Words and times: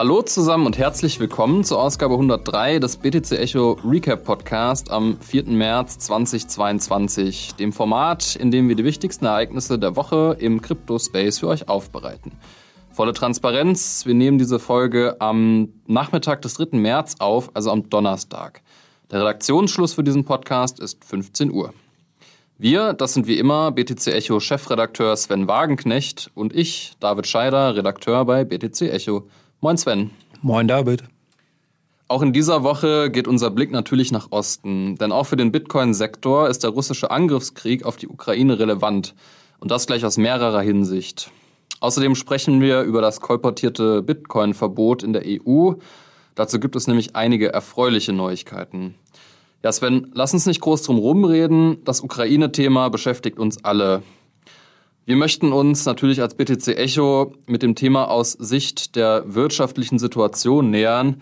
Hallo 0.00 0.22
zusammen 0.22 0.64
und 0.64 0.78
herzlich 0.78 1.20
willkommen 1.20 1.62
zur 1.62 1.78
Ausgabe 1.78 2.14
103 2.14 2.78
des 2.78 2.96
BTC 2.96 3.32
Echo 3.32 3.72
Recap 3.84 4.24
Podcast 4.24 4.90
am 4.90 5.20
4. 5.20 5.44
März 5.48 5.98
2022, 5.98 7.56
dem 7.56 7.74
Format, 7.74 8.34
in 8.34 8.50
dem 8.50 8.70
wir 8.70 8.76
die 8.76 8.84
wichtigsten 8.86 9.26
Ereignisse 9.26 9.78
der 9.78 9.96
Woche 9.96 10.38
im 10.40 10.62
Crypto-Space 10.62 11.40
für 11.40 11.48
euch 11.48 11.68
aufbereiten. 11.68 12.32
Volle 12.90 13.12
Transparenz, 13.12 14.06
wir 14.06 14.14
nehmen 14.14 14.38
diese 14.38 14.58
Folge 14.58 15.20
am 15.20 15.68
Nachmittag 15.86 16.40
des 16.40 16.54
3. 16.54 16.78
März 16.78 17.16
auf, 17.18 17.50
also 17.52 17.70
am 17.70 17.90
Donnerstag. 17.90 18.62
Der 19.10 19.20
Redaktionsschluss 19.20 19.92
für 19.92 20.02
diesen 20.02 20.24
Podcast 20.24 20.80
ist 20.80 21.04
15 21.04 21.52
Uhr. 21.52 21.74
Wir, 22.56 22.94
das 22.94 23.12
sind 23.12 23.26
wie 23.26 23.38
immer 23.38 23.70
BTC 23.70 24.06
Echo 24.14 24.40
Chefredakteur 24.40 25.14
Sven 25.14 25.46
Wagenknecht 25.46 26.30
und 26.34 26.56
ich, 26.56 26.94
David 27.00 27.26
Scheider, 27.26 27.76
Redakteur 27.76 28.24
bei 28.24 28.44
BTC 28.44 28.80
Echo. 28.92 29.28
Moin 29.62 29.76
Sven. 29.76 30.10
Moin 30.40 30.66
David. 30.66 31.04
Auch 32.08 32.22
in 32.22 32.32
dieser 32.32 32.62
Woche 32.62 33.10
geht 33.10 33.28
unser 33.28 33.50
Blick 33.50 33.70
natürlich 33.70 34.10
nach 34.10 34.28
Osten, 34.30 34.96
denn 34.96 35.12
auch 35.12 35.24
für 35.24 35.36
den 35.36 35.52
Bitcoin-Sektor 35.52 36.48
ist 36.48 36.64
der 36.64 36.70
russische 36.70 37.10
Angriffskrieg 37.10 37.84
auf 37.84 37.98
die 37.98 38.08
Ukraine 38.08 38.58
relevant 38.58 39.14
und 39.58 39.70
das 39.70 39.86
gleich 39.86 40.02
aus 40.06 40.16
mehrerer 40.16 40.62
Hinsicht. 40.62 41.30
Außerdem 41.80 42.14
sprechen 42.14 42.62
wir 42.62 42.80
über 42.84 43.02
das 43.02 43.20
kolportierte 43.20 44.00
Bitcoin-Verbot 44.00 45.02
in 45.02 45.12
der 45.12 45.24
EU. 45.26 45.74
Dazu 46.34 46.58
gibt 46.58 46.74
es 46.74 46.86
nämlich 46.86 47.14
einige 47.14 47.52
erfreuliche 47.52 48.14
Neuigkeiten. 48.14 48.94
Ja, 49.62 49.72
Sven, 49.72 50.10
lass 50.14 50.32
uns 50.32 50.46
nicht 50.46 50.62
groß 50.62 50.84
drum 50.84 50.96
rumreden. 50.96 51.84
Das 51.84 52.00
Ukraine-Thema 52.00 52.88
beschäftigt 52.88 53.38
uns 53.38 53.62
alle. 53.62 54.02
Wir 55.10 55.16
möchten 55.16 55.52
uns 55.52 55.86
natürlich 55.86 56.22
als 56.22 56.36
BTC 56.36 56.68
Echo 56.68 57.34
mit 57.48 57.64
dem 57.64 57.74
Thema 57.74 58.08
aus 58.08 58.30
Sicht 58.30 58.94
der 58.94 59.24
wirtschaftlichen 59.26 59.98
Situation 59.98 60.70
nähern 60.70 61.20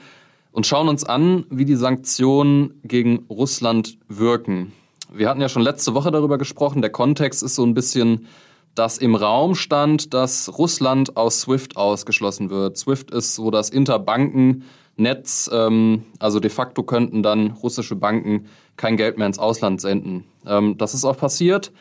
und 0.52 0.66
schauen 0.66 0.90
uns 0.90 1.04
an, 1.04 1.46
wie 1.48 1.64
die 1.64 1.74
Sanktionen 1.74 2.82
gegen 2.84 3.24
Russland 3.30 3.96
wirken. 4.06 4.74
Wir 5.10 5.30
hatten 5.30 5.40
ja 5.40 5.48
schon 5.48 5.62
letzte 5.62 5.94
Woche 5.94 6.10
darüber 6.10 6.36
gesprochen. 6.36 6.82
Der 6.82 6.90
Kontext 6.90 7.42
ist 7.42 7.54
so 7.54 7.64
ein 7.64 7.72
bisschen, 7.72 8.26
dass 8.74 8.98
im 8.98 9.14
Raum 9.14 9.54
stand, 9.54 10.12
dass 10.12 10.58
Russland 10.58 11.16
aus 11.16 11.40
SWIFT 11.40 11.78
ausgeschlossen 11.78 12.50
wird. 12.50 12.76
SWIFT 12.76 13.10
ist 13.10 13.36
so 13.36 13.50
das 13.50 13.70
Interbankennetz. 13.70 15.48
Ähm, 15.50 16.02
also 16.18 16.40
de 16.40 16.50
facto 16.50 16.82
könnten 16.82 17.22
dann 17.22 17.52
russische 17.52 17.96
Banken 17.96 18.48
kein 18.76 18.98
Geld 18.98 19.16
mehr 19.16 19.28
ins 19.28 19.38
Ausland 19.38 19.80
senden. 19.80 20.24
Ähm, 20.44 20.76
das 20.76 20.92
ist 20.92 21.06
auch 21.06 21.16
passiert. 21.16 21.72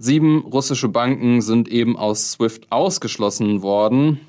Sieben 0.00 0.44
russische 0.44 0.88
Banken 0.88 1.40
sind 1.40 1.68
eben 1.68 1.96
aus 1.96 2.32
SWIFT 2.32 2.70
ausgeschlossen 2.70 3.62
worden, 3.62 4.20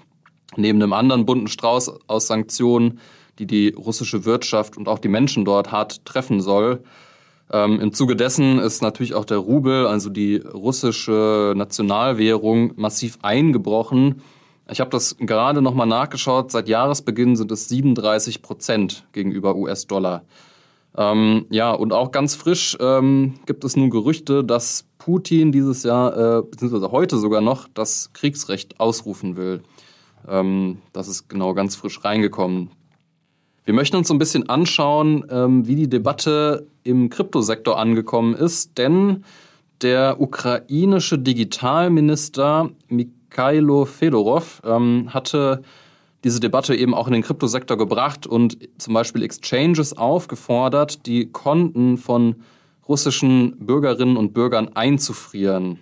neben 0.57 0.81
einem 0.81 0.93
anderen 0.93 1.27
bunten 1.27 1.47
Strauß 1.47 2.07
aus 2.07 2.25
Sanktionen, 2.25 2.99
die 3.37 3.45
die 3.45 3.69
russische 3.69 4.25
Wirtschaft 4.25 4.77
und 4.77 4.87
auch 4.87 4.97
die 4.97 5.09
Menschen 5.09 5.45
dort 5.45 5.71
hart 5.71 6.03
treffen 6.05 6.41
soll. 6.41 6.83
Ähm, 7.51 7.79
Im 7.79 7.93
Zuge 7.93 8.15
dessen 8.15 8.57
ist 8.57 8.81
natürlich 8.81 9.13
auch 9.13 9.25
der 9.25 9.37
Rubel, 9.37 9.85
also 9.85 10.09
die 10.09 10.37
russische 10.37 11.53
Nationalwährung, 11.55 12.73
massiv 12.75 13.19
eingebrochen. 13.21 14.23
Ich 14.71 14.79
habe 14.79 14.89
das 14.89 15.17
gerade 15.17 15.61
nochmal 15.61 15.87
nachgeschaut. 15.87 16.51
Seit 16.51 16.67
Jahresbeginn 16.67 17.35
sind 17.35 17.51
es 17.51 17.69
37 17.69 18.41
Prozent 18.41 19.05
gegenüber 19.13 19.55
US-Dollar. 19.55 20.23
Ähm, 20.97 21.45
ja, 21.49 21.71
und 21.71 21.93
auch 21.93 22.11
ganz 22.11 22.35
frisch 22.35 22.77
ähm, 22.79 23.35
gibt 23.45 23.63
es 23.63 23.75
nun 23.75 23.89
Gerüchte, 23.89 24.43
dass 24.43 24.85
Putin 24.97 25.51
dieses 25.51 25.83
Jahr, 25.83 26.39
äh, 26.39 26.41
beziehungsweise 26.41 26.91
heute 26.91 27.17
sogar 27.17 27.41
noch, 27.41 27.67
das 27.73 28.11
Kriegsrecht 28.13 28.79
ausrufen 28.79 29.37
will. 29.37 29.61
Ähm, 30.27 30.79
das 30.93 31.07
ist 31.07 31.29
genau 31.29 31.53
ganz 31.53 31.75
frisch 31.75 32.03
reingekommen. 32.03 32.71
Wir 33.65 33.73
möchten 33.73 33.97
uns 33.97 34.07
so 34.07 34.13
ein 34.15 34.19
bisschen 34.19 34.49
anschauen, 34.49 35.25
ähm, 35.29 35.67
wie 35.67 35.75
die 35.75 35.89
Debatte 35.89 36.67
im 36.83 37.09
Kryptosektor 37.09 37.77
angekommen 37.77 38.33
ist, 38.33 38.77
denn 38.77 39.23
der 39.81 40.19
ukrainische 40.19 41.19
Digitalminister 41.19 42.71
Mikhailo 42.87 43.85
Fedorov 43.85 44.61
ähm, 44.65 45.13
hatte 45.13 45.61
diese 46.23 46.39
Debatte 46.39 46.75
eben 46.75 46.93
auch 46.93 47.07
in 47.07 47.13
den 47.13 47.21
Kryptosektor 47.21 47.77
gebracht 47.77 48.27
und 48.27 48.57
zum 48.77 48.93
Beispiel 48.93 49.23
Exchanges 49.23 49.97
aufgefordert, 49.97 51.05
die 51.05 51.31
Konten 51.31 51.97
von 51.97 52.35
russischen 52.87 53.55
Bürgerinnen 53.59 54.17
und 54.17 54.33
Bürgern 54.33 54.69
einzufrieren. 54.75 55.79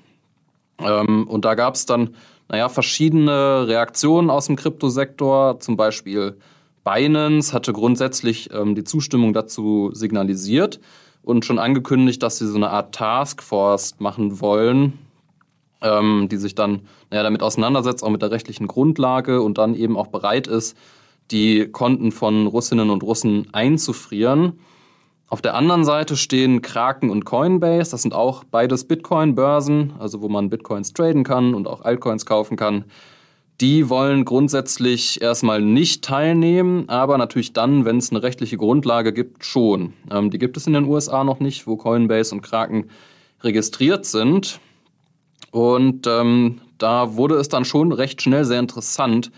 Ähm, 0.79 1.27
und 1.27 1.45
da 1.45 1.55
gab 1.55 1.75
es 1.75 1.85
dann, 1.85 2.15
naja, 2.49 2.69
verschiedene 2.69 3.67
Reaktionen 3.67 4.29
aus 4.29 4.47
dem 4.47 4.55
Kryptosektor. 4.57 5.59
Zum 5.59 5.77
Beispiel 5.77 6.37
Binance 6.83 7.53
hatte 7.53 7.73
grundsätzlich 7.73 8.49
ähm, 8.53 8.75
die 8.75 8.83
Zustimmung 8.83 9.33
dazu 9.33 9.89
signalisiert 9.93 10.79
und 11.23 11.45
schon 11.45 11.59
angekündigt, 11.59 12.21
dass 12.23 12.37
sie 12.37 12.47
so 12.47 12.55
eine 12.55 12.69
Art 12.69 12.93
Taskforce 12.93 13.95
machen 13.99 14.39
wollen, 14.39 14.99
ähm, 15.81 16.27
die 16.29 16.37
sich 16.37 16.55
dann 16.55 16.81
naja, 17.09 17.23
damit 17.23 17.43
auseinandersetzt, 17.43 18.03
auch 18.03 18.09
mit 18.09 18.21
der 18.21 18.31
rechtlichen 18.31 18.67
Grundlage 18.67 19.41
und 19.41 19.57
dann 19.57 19.75
eben 19.75 19.97
auch 19.97 20.07
bereit 20.07 20.47
ist, 20.47 20.77
die 21.31 21.67
Konten 21.67 22.11
von 22.11 22.47
Russinnen 22.47 22.89
und 22.89 23.03
Russen 23.03 23.47
einzufrieren. 23.51 24.59
Auf 25.29 25.41
der 25.41 25.55
anderen 25.55 25.83
Seite 25.83 26.15
stehen 26.15 26.61
Kraken 26.61 27.09
und 27.09 27.25
Coinbase. 27.25 27.91
Das 27.91 28.01
sind 28.01 28.13
auch 28.13 28.45
beides 28.45 28.85
Bitcoin-Börsen, 28.85 29.93
also 29.99 30.21
wo 30.21 30.29
man 30.29 30.49
Bitcoins 30.49 30.93
traden 30.93 31.25
kann 31.25 31.53
und 31.53 31.67
auch 31.67 31.81
Altcoins 31.81 32.25
kaufen 32.25 32.55
kann. 32.55 32.85
Die 33.59 33.89
wollen 33.89 34.23
grundsätzlich 34.23 35.21
erstmal 35.21 35.61
nicht 35.61 36.03
teilnehmen, 36.03 36.87
aber 36.89 37.17
natürlich 37.17 37.53
dann, 37.53 37.85
wenn 37.85 37.97
es 37.97 38.11
eine 38.11 38.21
rechtliche 38.21 38.55
Grundlage 38.55 39.11
gibt, 39.11 39.43
schon. 39.43 39.93
Ähm, 40.11 40.29
die 40.29 40.37
gibt 40.37 40.55
es 40.57 40.67
in 40.67 40.73
den 40.73 40.85
USA 40.85 41.23
noch 41.23 41.39
nicht, 41.39 41.67
wo 41.67 41.75
Coinbase 41.75 42.33
und 42.33 42.41
Kraken 42.41 42.89
registriert 43.41 44.05
sind. 44.05 44.61
Und 45.57 46.05
ähm, 46.05 46.61
da 46.77 47.15
wurde 47.15 47.33
es 47.37 47.49
dann 47.49 47.65
schon 47.65 47.91
recht 47.91 48.21
schnell 48.21 48.45
sehr 48.45 48.59
interessant, 48.59 49.31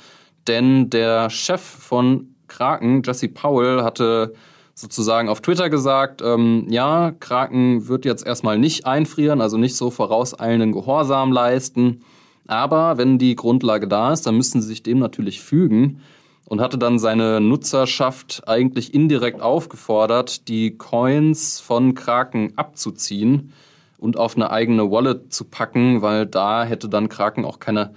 denn 0.50 0.90
der 0.90 1.30
Chef 1.30 1.62
von 1.62 2.36
Kraken, 2.50 3.04
Jesse 3.06 3.30
Powell, 3.30 3.84
hatte 3.84 4.34
sozusagen 4.76 5.30
auf 5.30 5.40
Twitter 5.40 5.70
gesagt, 5.70 6.22
ähm, 6.22 6.66
ja, 6.68 7.14
Kraken 7.22 7.88
wird 7.88 8.04
jetzt 8.04 8.28
erstmal 8.28 8.60
nicht 8.60 8.86
einfrieren, 8.86 9.40
also 9.40 9.56
nicht 9.56 9.78
so 9.78 9.92
vorauseilenden 9.92 10.74
Gehorsam 10.74 11.32
leisten. 11.32 12.02
Aber 12.48 12.98
wenn 12.98 13.18
die 13.18 13.38
Grundlage 13.38 13.88
da 13.88 14.12
ist, 14.12 14.28
dann 14.28 14.36
müssen 14.36 14.62
sie 14.62 14.68
sich 14.68 14.84
dem 14.84 15.00
natürlich 15.00 15.40
fügen 15.40 16.02
und 16.44 16.60
hatte 16.60 16.78
dann 16.78 17.00
seine 17.00 17.40
Nutzerschaft 17.40 18.44
eigentlich 18.46 18.94
indirekt 18.94 19.42
aufgefordert, 19.42 20.50
die 20.50 20.78
Coins 20.78 21.62
von 21.62 21.94
Kraken 21.94 22.52
abzuziehen 22.58 23.54
und 24.00 24.18
auf 24.18 24.36
eine 24.36 24.52
eigene 24.52 24.90
Wallet 24.90 25.34
zu 25.34 25.46
packen, 25.46 26.02
weil 26.02 26.26
da 26.26 26.64
hätte 26.64 26.90
dann 26.90 27.10
Kraken 27.10 27.46
auch 27.46 27.60
keine 27.60 27.94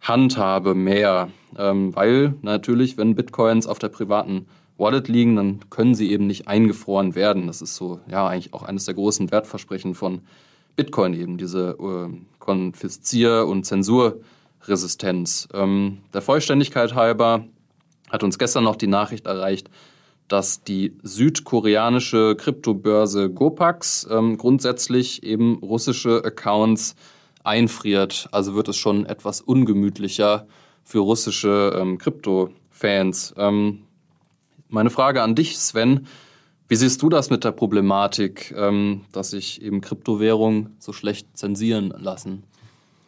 Handhabe 0.00 0.74
mehr. 0.74 1.28
Ähm, 1.56 1.94
weil 1.94 2.34
natürlich, 2.42 2.96
wenn 2.96 3.14
Bitcoins 3.14 3.66
auf 3.66 3.78
der 3.78 3.88
privaten 3.88 4.46
Wallet 4.78 5.08
liegen, 5.08 5.36
dann 5.36 5.60
können 5.70 5.94
sie 5.94 6.10
eben 6.10 6.26
nicht 6.26 6.48
eingefroren 6.48 7.14
werden. 7.14 7.46
Das 7.46 7.62
ist 7.62 7.76
so, 7.76 8.00
ja, 8.10 8.26
eigentlich 8.26 8.52
auch 8.52 8.62
eines 8.62 8.84
der 8.86 8.94
großen 8.94 9.30
Wertversprechen 9.30 9.94
von 9.94 10.22
Bitcoin 10.76 11.14
eben, 11.14 11.38
diese 11.38 11.76
äh, 11.78 12.08
Konfiszier- 12.38 13.46
und 13.46 13.64
Zensurresistenz. 13.64 15.48
Ähm, 15.54 15.98
der 16.14 16.22
Vollständigkeit 16.22 16.94
halber 16.94 17.44
hat 18.10 18.22
uns 18.22 18.38
gestern 18.38 18.64
noch 18.64 18.76
die 18.76 18.86
Nachricht 18.86 19.26
erreicht, 19.26 19.70
dass 20.32 20.64
die 20.64 20.96
südkoreanische 21.02 22.36
Kryptobörse 22.36 23.28
Gopax 23.28 24.08
ähm, 24.10 24.38
grundsätzlich 24.38 25.22
eben 25.24 25.58
russische 25.58 26.24
Accounts 26.24 26.96
einfriert. 27.44 28.30
Also 28.32 28.54
wird 28.54 28.68
es 28.68 28.78
schon 28.78 29.04
etwas 29.04 29.42
ungemütlicher 29.42 30.46
für 30.84 31.00
russische 31.00 31.78
ähm, 31.78 31.98
Krypto-Fans. 31.98 33.34
Ähm, 33.36 33.82
meine 34.70 34.88
Frage 34.88 35.22
an 35.22 35.34
dich, 35.34 35.58
Sven, 35.58 36.06
wie 36.66 36.76
siehst 36.76 37.02
du 37.02 37.10
das 37.10 37.28
mit 37.28 37.44
der 37.44 37.52
Problematik, 37.52 38.54
ähm, 38.56 39.02
dass 39.12 39.32
sich 39.32 39.60
eben 39.60 39.82
Kryptowährungen 39.82 40.74
so 40.78 40.94
schlecht 40.94 41.36
zensieren 41.36 41.92
lassen? 41.98 42.44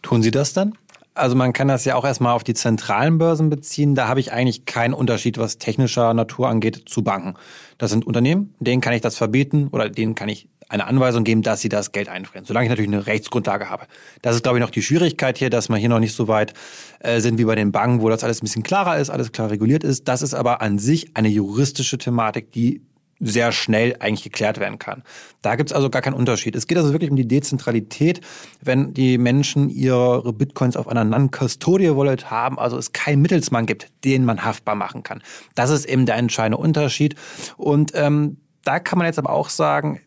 Tun 0.03 0.23
sie 0.23 0.31
das 0.31 0.53
dann? 0.53 0.77
Also 1.15 1.37
man 1.37 1.53
kann 1.53 1.69
das 1.69 1.85
ja 1.85 1.95
auch 1.95 2.05
erstmal 2.05 2.35
auf 2.35 2.43
die 2.43 2.55
zentralen 2.55 3.19
Börsen 3.19 3.49
beziehen. 3.49 3.95
Da 3.95 4.09
habe 4.09 4.19
ich 4.19 4.33
eigentlich 4.33 4.65
keinen 4.65 4.95
Unterschied, 4.95 5.39
was 5.39 5.59
technischer 5.59 6.13
Natur 6.13 6.49
angeht, 6.49 6.83
zu 6.87 7.05
Banken. 7.05 7.35
Das 7.79 7.91
sind 7.91 8.05
Unternehmen, 8.05 8.55
denen 8.59 8.81
kann 8.81 8.93
ich 8.93 9.01
das 9.01 9.17
verbieten 9.17 9.69
oder 9.71 9.89
denen 9.89 10.17
kann 10.17 10.29
ich 10.29 10.49
eine 10.69 10.87
Anweisung 10.87 11.23
geben, 11.23 11.43
dass 11.43 11.61
sie 11.61 11.69
das 11.69 11.93
Geld 11.93 12.09
einfrieren, 12.09 12.45
solange 12.47 12.67
ich 12.67 12.71
natürlich 12.71 12.91
eine 12.91 13.07
Rechtsgrundlage 13.07 13.71
habe. 13.71 13.87
Das 14.23 14.35
ist, 14.35 14.43
glaube 14.43 14.59
ich, 14.59 14.63
noch 14.63 14.71
die 14.71 14.83
Schwierigkeit 14.83 15.39
hier, 15.39 15.51
dass 15.51 15.69
wir 15.69 15.77
hier 15.77 15.89
noch 15.89 16.01
nicht 16.01 16.15
so 16.15 16.27
weit 16.27 16.55
äh, 17.01 17.21
sind 17.21 17.39
wie 17.39 17.45
bei 17.45 17.55
den 17.55 17.71
Banken, 17.71 18.01
wo 18.01 18.09
das 18.09 18.25
alles 18.25 18.41
ein 18.41 18.47
bisschen 18.47 18.63
klarer 18.63 18.99
ist, 18.99 19.11
alles 19.11 19.31
klar 19.31 19.51
reguliert 19.51 19.85
ist. 19.85 20.09
Das 20.09 20.23
ist 20.23 20.35
aber 20.35 20.63
an 20.63 20.79
sich 20.79 21.17
eine 21.17 21.29
juristische 21.29 21.99
Thematik, 21.99 22.51
die 22.51 22.81
sehr 23.21 23.53
schnell 23.53 23.97
eigentlich 24.01 24.25
geklärt 24.25 24.59
werden 24.59 24.79
kann. 24.79 25.03
Da 25.43 25.57
gibt 25.57 25.71
es 25.71 25.77
also 25.77 25.91
gar 25.91 26.03
keinen 26.03 26.15
Unterschied. 26.15 26.57
Es 26.57 26.67
geht 26.67 26.79
also 26.79 26.93
wirklich 26.93 27.11
um 27.11 27.17
die 27.17 27.29
Dezentralität, 27.29 28.21
wenn 28.61 28.93
die 28.95 29.19
Menschen 29.19 29.71
ihre 29.71 30.33
Bitcoins 30.33 30.77
auf 30.77 30.89
einer 30.89 31.05
Non-Custodial-Wallet 31.05 32.31
haben, 32.31 32.59
also 32.59 32.77
es 32.77 32.93
keinen 32.93 33.23
Mittelsmann 33.23 33.67
gibt, 33.67 33.91
den 34.05 34.25
man 34.25 34.45
haftbar 34.45 34.75
machen 34.75 35.03
kann. 35.03 35.23
Das 35.55 35.71
ist 35.71 35.85
eben 35.85 36.07
der 36.07 36.17
entscheidende 36.17 36.59
Unterschied. 36.59 37.15
Und 37.57 37.93
ähm, 37.95 38.39
da 38.65 38.79
kann 38.79 38.99
man 38.99 39.07
jetzt 39.07 39.19
aber 39.19 39.31
auch 39.31 39.49
sagen, 39.49 40.01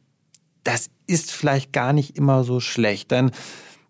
das 0.64 0.90
ist 1.06 1.32
vielleicht 1.32 1.72
gar 1.72 1.94
nicht 1.94 2.18
immer 2.18 2.44
so 2.44 2.60
schlecht, 2.60 3.12
denn 3.12 3.32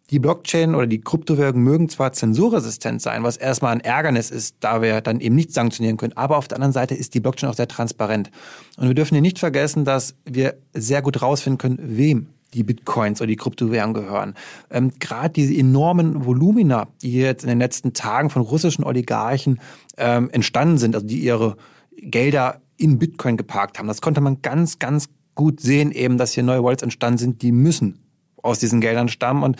die 0.09 0.19
Blockchain 0.19 0.73
oder 0.73 0.87
die 0.87 1.01
Kryptowährungen 1.01 1.63
mögen 1.63 1.89
zwar 1.89 2.13
zensurresistent 2.13 3.01
sein, 3.01 3.23
was 3.23 3.35
erstmal 3.35 3.73
ein 3.73 3.81
Ärgernis 3.81 4.31
ist, 4.31 4.55
da 4.61 4.81
wir 4.81 5.01
dann 5.01 5.19
eben 5.19 5.35
nicht 5.35 5.53
sanktionieren 5.53 5.97
können, 5.97 6.13
aber 6.15 6.37
auf 6.37 6.47
der 6.47 6.57
anderen 6.57 6.73
Seite 6.73 6.95
ist 6.95 7.13
die 7.13 7.19
Blockchain 7.19 7.49
auch 7.49 7.55
sehr 7.55 7.67
transparent. 7.67 8.31
Und 8.77 8.87
wir 8.87 8.93
dürfen 8.93 9.15
hier 9.15 9.21
nicht 9.21 9.39
vergessen, 9.39 9.83
dass 9.83 10.15
wir 10.23 10.55
sehr 10.73 11.01
gut 11.01 11.21
rausfinden 11.21 11.57
können, 11.57 11.79
wem 11.81 12.27
die 12.53 12.63
Bitcoins 12.63 13.19
oder 13.19 13.27
die 13.27 13.35
Kryptowährungen 13.35 13.93
gehören. 13.93 14.33
Ähm, 14.71 14.93
Gerade 14.99 15.31
diese 15.31 15.53
enormen 15.53 16.25
Volumina, 16.25 16.87
die 17.01 17.13
jetzt 17.13 17.43
in 17.43 17.49
den 17.49 17.59
letzten 17.59 17.93
Tagen 17.93 18.29
von 18.29 18.41
russischen 18.41 18.85
Oligarchen 18.85 19.59
ähm, 19.97 20.29
entstanden 20.29 20.77
sind, 20.77 20.95
also 20.95 21.05
die 21.05 21.19
ihre 21.19 21.57
Gelder 21.97 22.61
in 22.77 22.99
Bitcoin 22.99 23.35
geparkt 23.35 23.77
haben, 23.79 23.87
das 23.87 24.01
konnte 24.01 24.21
man 24.21 24.41
ganz, 24.41 24.79
ganz 24.79 25.09
gut 25.35 25.59
sehen, 25.59 25.91
eben, 25.91 26.17
dass 26.17 26.31
hier 26.31 26.43
neue 26.43 26.63
Wallets 26.63 26.83
entstanden 26.83 27.17
sind, 27.17 27.41
die 27.41 27.51
müssen 27.51 27.99
aus 28.41 28.59
diesen 28.59 28.81
Geldern 28.81 29.09
stammen. 29.09 29.43
Und 29.43 29.57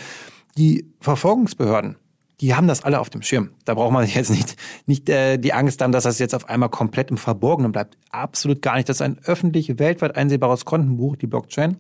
die 0.58 0.92
Verfolgungsbehörden, 1.00 1.98
die 2.42 2.54
haben 2.54 2.68
das 2.68 2.84
alle 2.84 3.00
auf 3.00 3.10
dem 3.10 3.22
Schirm. 3.22 3.52
Da 3.66 3.74
braucht 3.74 3.92
man 3.92 4.06
jetzt 4.08 4.30
nicht, 4.30 4.56
nicht 4.86 5.10
äh, 5.10 5.38
die 5.38 5.54
Angst 5.54 5.82
haben, 5.82 5.92
dass 5.92 6.04
das 6.04 6.20
jetzt 6.20 6.36
auf 6.36 6.50
einmal 6.50 6.70
komplett 6.70 7.10
im 7.10 7.18
Verborgenen 7.18 7.72
bleibt. 7.72 7.98
Absolut 8.12 8.62
gar 8.62 8.76
nicht. 8.76 8.88
Das 8.90 8.98
ist 8.98 9.02
ein 9.02 9.20
öffentlich, 9.26 9.80
weltweit 9.80 10.16
einsehbares 10.16 10.66
Kontenbuch, 10.66 11.16
die 11.16 11.28
Blockchain. 11.28 11.78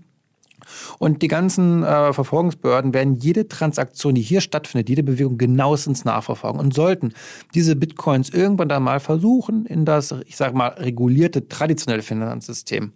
Und 1.00 1.21
die 1.21 1.27
ganzen 1.27 1.83
äh, 1.83 2.13
Verfolgungsbehörden 2.13 2.94
werden 2.94 3.15
jede 3.15 3.48
Transaktion, 3.48 4.15
die 4.15 4.21
hier 4.21 4.42
stattfindet, 4.42 4.89
jede 4.89 5.04
Bewegung 5.04 5.38
genauestens 5.38 6.06
nachverfolgen 6.06 6.59
und 6.59 6.74
sollten 6.74 7.13
diese 7.54 7.75
Bitcoins 7.75 8.30
irgendwann 8.30 8.69
dann 8.69 8.83
mal 8.83 9.00
versuchen, 9.00 9.65
in 9.65 9.86
das, 9.86 10.13
ich 10.25 10.36
sage 10.36 10.57
mal, 10.57 10.69
regulierte 10.69 11.48
traditionelle 11.48 12.04
Finanzsystem 12.04 12.94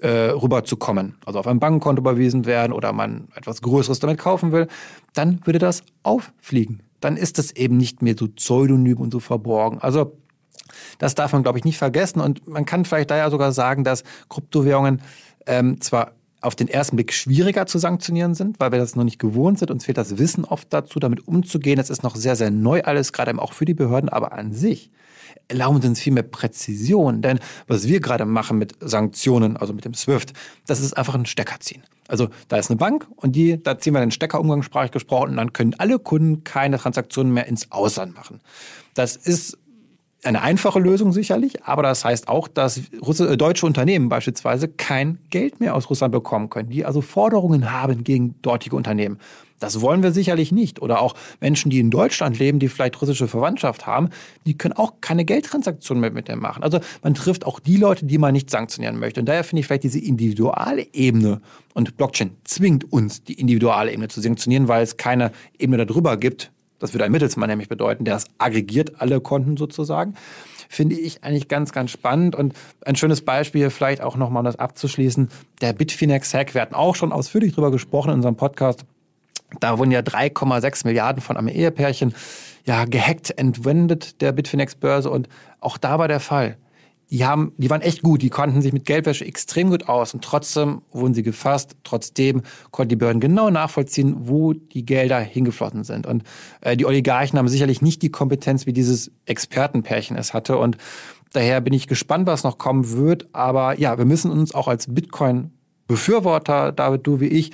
äh, 0.00 0.30
rüberzukommen, 0.30 1.16
also 1.24 1.38
auf 1.38 1.46
ein 1.46 1.60
Bankkonto 1.60 2.00
überwiesen 2.00 2.44
werden 2.44 2.72
oder 2.72 2.92
man 2.92 3.28
etwas 3.34 3.62
Größeres 3.62 4.00
damit 4.00 4.18
kaufen 4.18 4.52
will, 4.52 4.66
dann 5.14 5.40
würde 5.44 5.58
das 5.58 5.82
auffliegen. 6.02 6.82
Dann 7.00 7.16
ist 7.16 7.38
es 7.38 7.52
eben 7.52 7.76
nicht 7.76 8.02
mehr 8.02 8.14
so 8.18 8.28
pseudonym 8.28 8.98
und 8.98 9.12
so 9.12 9.20
verborgen. 9.20 9.78
Also 9.80 10.16
das 10.98 11.14
darf 11.14 11.32
man, 11.32 11.42
glaube 11.42 11.58
ich, 11.58 11.64
nicht 11.64 11.78
vergessen. 11.78 12.20
Und 12.20 12.46
man 12.48 12.64
kann 12.64 12.84
vielleicht 12.84 13.10
daher 13.10 13.30
sogar 13.30 13.52
sagen, 13.52 13.84
dass 13.84 14.04
Kryptowährungen 14.28 15.02
ähm, 15.46 15.80
zwar 15.80 16.12
auf 16.42 16.56
den 16.56 16.68
ersten 16.68 16.96
Blick 16.96 17.12
schwieriger 17.12 17.66
zu 17.66 17.78
sanktionieren 17.78 18.34
sind, 18.34 18.58
weil 18.60 18.72
wir 18.72 18.78
das 18.78 18.96
noch 18.96 19.04
nicht 19.04 19.18
gewohnt 19.18 19.58
sind. 19.58 19.70
Uns 19.70 19.84
fehlt 19.84 19.98
das 19.98 20.18
Wissen 20.18 20.44
oft 20.44 20.72
dazu, 20.72 20.98
damit 20.98 21.26
umzugehen. 21.26 21.78
Es 21.78 21.90
ist 21.90 22.02
noch 22.02 22.16
sehr, 22.16 22.36
sehr 22.36 22.50
neu 22.50 22.82
alles, 22.82 23.12
gerade 23.12 23.32
auch 23.40 23.52
für 23.52 23.64
die 23.64 23.74
Behörden, 23.74 24.08
aber 24.08 24.32
an 24.32 24.52
sich 24.52 24.90
erlauben 25.48 25.80
sie 25.80 25.88
uns 25.88 26.00
viel 26.00 26.12
mehr 26.12 26.22
Präzision. 26.22 27.22
Denn 27.22 27.38
was 27.66 27.88
wir 27.88 28.00
gerade 28.00 28.24
machen 28.24 28.58
mit 28.58 28.74
Sanktionen, 28.80 29.56
also 29.56 29.72
mit 29.72 29.84
dem 29.84 29.94
SWIFT, 29.94 30.32
das 30.66 30.80
ist 30.80 30.96
einfach 30.96 31.14
ein 31.14 31.26
Stecker 31.26 31.60
ziehen. 31.60 31.82
Also 32.08 32.28
da 32.48 32.56
ist 32.56 32.70
eine 32.70 32.76
Bank 32.76 33.06
und 33.16 33.36
die, 33.36 33.62
da 33.62 33.78
ziehen 33.78 33.94
wir 33.94 34.00
den 34.00 34.10
Stecker 34.10 34.40
umgangssprachlich 34.40 34.92
gesprochen 34.92 35.30
und 35.30 35.36
dann 35.36 35.52
können 35.52 35.74
alle 35.78 35.98
Kunden 35.98 36.44
keine 36.44 36.78
Transaktionen 36.78 37.32
mehr 37.32 37.46
ins 37.46 37.70
Ausland 37.70 38.14
machen. 38.14 38.40
Das 38.94 39.16
ist 39.16 39.58
eine 40.24 40.42
einfache 40.42 40.78
Lösung 40.78 41.12
sicherlich, 41.12 41.64
aber 41.64 41.82
das 41.82 42.04
heißt 42.04 42.28
auch, 42.28 42.46
dass 42.48 42.78
äh, 42.78 43.36
deutsche 43.36 43.66
Unternehmen 43.66 44.08
beispielsweise 44.08 44.68
kein 44.68 45.18
Geld 45.30 45.60
mehr 45.60 45.74
aus 45.74 45.90
Russland 45.90 46.12
bekommen 46.12 46.48
können, 46.48 46.70
die 46.70 46.84
also 46.84 47.00
Forderungen 47.00 47.72
haben 47.72 48.04
gegen 48.04 48.40
dortige 48.42 48.76
Unternehmen. 48.76 49.18
Das 49.62 49.80
wollen 49.80 50.02
wir 50.02 50.10
sicherlich 50.10 50.50
nicht. 50.50 50.82
Oder 50.82 51.00
auch 51.00 51.14
Menschen, 51.40 51.70
die 51.70 51.78
in 51.78 51.90
Deutschland 51.90 52.38
leben, 52.38 52.58
die 52.58 52.68
vielleicht 52.68 53.00
russische 53.00 53.28
Verwandtschaft 53.28 53.86
haben, 53.86 54.10
die 54.44 54.58
können 54.58 54.74
auch 54.74 54.94
keine 55.00 55.24
Geldtransaktionen 55.24 56.00
mehr 56.00 56.10
mit 56.10 56.26
dem 56.26 56.40
machen. 56.40 56.64
Also 56.64 56.80
man 57.02 57.14
trifft 57.14 57.46
auch 57.46 57.60
die 57.60 57.76
Leute, 57.76 58.04
die 58.04 58.18
man 58.18 58.32
nicht 58.32 58.50
sanktionieren 58.50 58.98
möchte. 58.98 59.20
Und 59.20 59.26
daher 59.26 59.44
finde 59.44 59.60
ich 59.60 59.66
vielleicht 59.66 59.84
diese 59.84 60.00
individuelle 60.00 60.86
Ebene 60.92 61.40
und 61.74 61.96
Blockchain 61.96 62.32
zwingt 62.42 62.92
uns, 62.92 63.22
die 63.22 63.34
individuelle 63.34 63.92
Ebene 63.92 64.08
zu 64.08 64.20
sanktionieren, 64.20 64.66
weil 64.66 64.82
es 64.82 64.96
keine 64.96 65.30
Ebene 65.58 65.86
darüber 65.86 66.16
gibt. 66.16 66.50
Das 66.82 66.92
würde 66.92 67.04
ein 67.04 67.12
Mittelsmann 67.12 67.48
nämlich 67.48 67.68
bedeuten, 67.68 68.04
der 68.04 68.14
das 68.14 68.26
aggregiert 68.38 69.00
alle 69.00 69.20
Konten 69.20 69.56
sozusagen 69.56 70.14
finde 70.72 70.96
ich 70.96 71.22
eigentlich 71.22 71.48
ganz, 71.48 71.72
ganz 71.72 71.90
spannend. 71.90 72.34
Und 72.34 72.54
ein 72.84 72.96
schönes 72.96 73.20
Beispiel, 73.20 73.68
vielleicht 73.68 74.00
auch 74.00 74.16
nochmal, 74.16 74.40
um 74.40 74.46
das 74.46 74.56
abzuschließen, 74.56 75.28
der 75.60 75.74
Bitfinex-Hack. 75.74 76.54
Wir 76.54 76.62
hatten 76.62 76.74
auch 76.74 76.94
schon 76.96 77.12
ausführlich 77.12 77.52
darüber 77.52 77.70
gesprochen 77.70 78.08
in 78.08 78.16
unserem 78.16 78.36
Podcast. 78.36 78.86
Da 79.60 79.78
wurden 79.78 79.90
ja 79.90 80.00
3,6 80.00 80.86
Milliarden 80.86 81.20
von 81.20 81.36
einem 81.36 81.48
Ehepärchen 81.48 82.14
ja 82.64 82.86
gehackt, 82.86 83.36
entwendet 83.36 84.22
der 84.22 84.32
Bitfinex-Börse 84.32 85.10
und 85.10 85.28
auch 85.60 85.76
da 85.76 85.98
war 85.98 86.08
der 86.08 86.20
Fall. 86.20 86.56
Die 87.12 87.26
haben, 87.26 87.52
die 87.58 87.68
waren 87.68 87.82
echt 87.82 88.02
gut, 88.02 88.22
die 88.22 88.30
konnten 88.30 88.62
sich 88.62 88.72
mit 88.72 88.86
Geldwäsche 88.86 89.26
extrem 89.26 89.68
gut 89.68 89.86
aus 89.86 90.14
und 90.14 90.24
trotzdem 90.24 90.80
wurden 90.92 91.12
sie 91.12 91.22
gefasst. 91.22 91.76
Trotzdem 91.84 92.40
konnten 92.70 92.88
die 92.88 92.96
Behörden 92.96 93.20
genau 93.20 93.50
nachvollziehen, 93.50 94.16
wo 94.20 94.54
die 94.54 94.86
Gelder 94.86 95.20
hingeflossen 95.20 95.84
sind. 95.84 96.06
Und 96.06 96.24
äh, 96.62 96.74
die 96.74 96.86
Oligarchen 96.86 97.38
haben 97.38 97.48
sicherlich 97.48 97.82
nicht 97.82 98.00
die 98.00 98.08
Kompetenz, 98.08 98.64
wie 98.64 98.72
dieses 98.72 99.10
Expertenpärchen 99.26 100.16
es 100.16 100.32
hatte. 100.32 100.56
Und 100.56 100.78
daher 101.34 101.60
bin 101.60 101.74
ich 101.74 101.86
gespannt, 101.86 102.26
was 102.26 102.44
noch 102.44 102.56
kommen 102.56 102.92
wird. 102.92 103.28
Aber 103.34 103.78
ja, 103.78 103.98
wir 103.98 104.06
müssen 104.06 104.30
uns 104.30 104.54
auch 104.54 104.66
als 104.66 104.86
Bitcoin-Befürworter, 104.94 106.72
David, 106.72 107.06
du 107.06 107.20
wie 107.20 107.26
ich, 107.26 107.52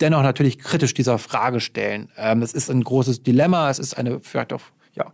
dennoch 0.00 0.22
natürlich 0.22 0.60
kritisch 0.60 0.94
dieser 0.94 1.18
Frage 1.18 1.58
stellen. 1.58 2.10
Ähm, 2.16 2.42
es 2.42 2.52
ist 2.52 2.70
ein 2.70 2.84
großes 2.84 3.24
Dilemma, 3.24 3.70
es 3.70 3.80
ist 3.80 3.98
eine 3.98 4.20
vielleicht 4.20 4.52
auch 4.52 4.62
ja, 4.94 5.06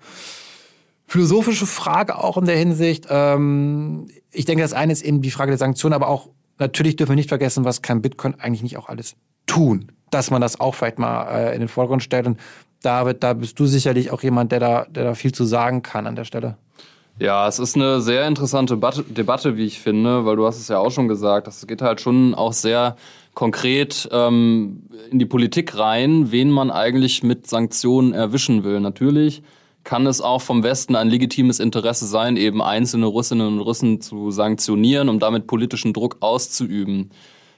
philosophische 1.06 1.66
Frage 1.66 2.18
auch 2.18 2.36
in 2.36 2.46
der 2.46 2.56
Hinsicht. 2.56 3.06
Ähm, 3.08 4.08
ich 4.32 4.44
denke, 4.44 4.62
das 4.62 4.72
eine 4.72 4.92
ist 4.92 5.02
eben 5.02 5.22
die 5.22 5.30
Frage 5.30 5.50
der 5.50 5.58
Sanktionen, 5.58 5.94
aber 5.94 6.08
auch 6.08 6.28
natürlich 6.58 6.96
dürfen 6.96 7.12
wir 7.12 7.16
nicht 7.16 7.28
vergessen, 7.28 7.64
was 7.64 7.82
kann 7.82 8.02
Bitcoin 8.02 8.34
eigentlich 8.38 8.62
nicht 8.62 8.76
auch 8.76 8.88
alles 8.88 9.16
tun, 9.46 9.92
dass 10.10 10.30
man 10.30 10.40
das 10.40 10.60
auch 10.60 10.74
vielleicht 10.74 10.98
mal 10.98 11.28
äh, 11.28 11.54
in 11.54 11.60
den 11.60 11.68
Vordergrund 11.68 12.02
stellt. 12.02 12.26
Und 12.26 12.40
David, 12.82 13.22
da 13.22 13.34
bist 13.34 13.58
du 13.58 13.66
sicherlich 13.66 14.10
auch 14.10 14.22
jemand, 14.22 14.52
der 14.52 14.60
da, 14.60 14.86
der 14.88 15.04
da 15.04 15.14
viel 15.14 15.32
zu 15.32 15.44
sagen 15.44 15.82
kann 15.82 16.06
an 16.06 16.16
der 16.16 16.24
Stelle. 16.24 16.56
Ja, 17.18 17.48
es 17.48 17.58
ist 17.58 17.76
eine 17.76 18.02
sehr 18.02 18.26
interessante 18.26 18.76
Debatte, 18.76 19.56
wie 19.56 19.64
ich 19.64 19.80
finde, 19.80 20.26
weil 20.26 20.36
du 20.36 20.46
hast 20.46 20.58
es 20.58 20.68
ja 20.68 20.78
auch 20.78 20.90
schon 20.90 21.08
gesagt, 21.08 21.46
das 21.46 21.66
geht 21.66 21.80
halt 21.80 22.02
schon 22.02 22.34
auch 22.34 22.52
sehr 22.52 22.96
konkret 23.32 24.06
ähm, 24.12 24.82
in 25.10 25.18
die 25.18 25.24
Politik 25.24 25.78
rein, 25.78 26.30
wen 26.30 26.50
man 26.50 26.70
eigentlich 26.70 27.22
mit 27.22 27.46
Sanktionen 27.46 28.12
erwischen 28.12 28.64
will. 28.64 28.80
Natürlich 28.80 29.42
kann 29.86 30.06
es 30.06 30.20
auch 30.20 30.42
vom 30.42 30.64
Westen 30.64 30.96
ein 30.96 31.08
legitimes 31.08 31.60
Interesse 31.60 32.06
sein, 32.06 32.36
eben 32.36 32.60
einzelne 32.60 33.06
Russinnen 33.06 33.46
und 33.46 33.60
Russen 33.60 34.00
zu 34.00 34.32
sanktionieren, 34.32 35.08
um 35.08 35.20
damit 35.20 35.46
politischen 35.46 35.92
Druck 35.92 36.16
auszuüben. 36.20 37.10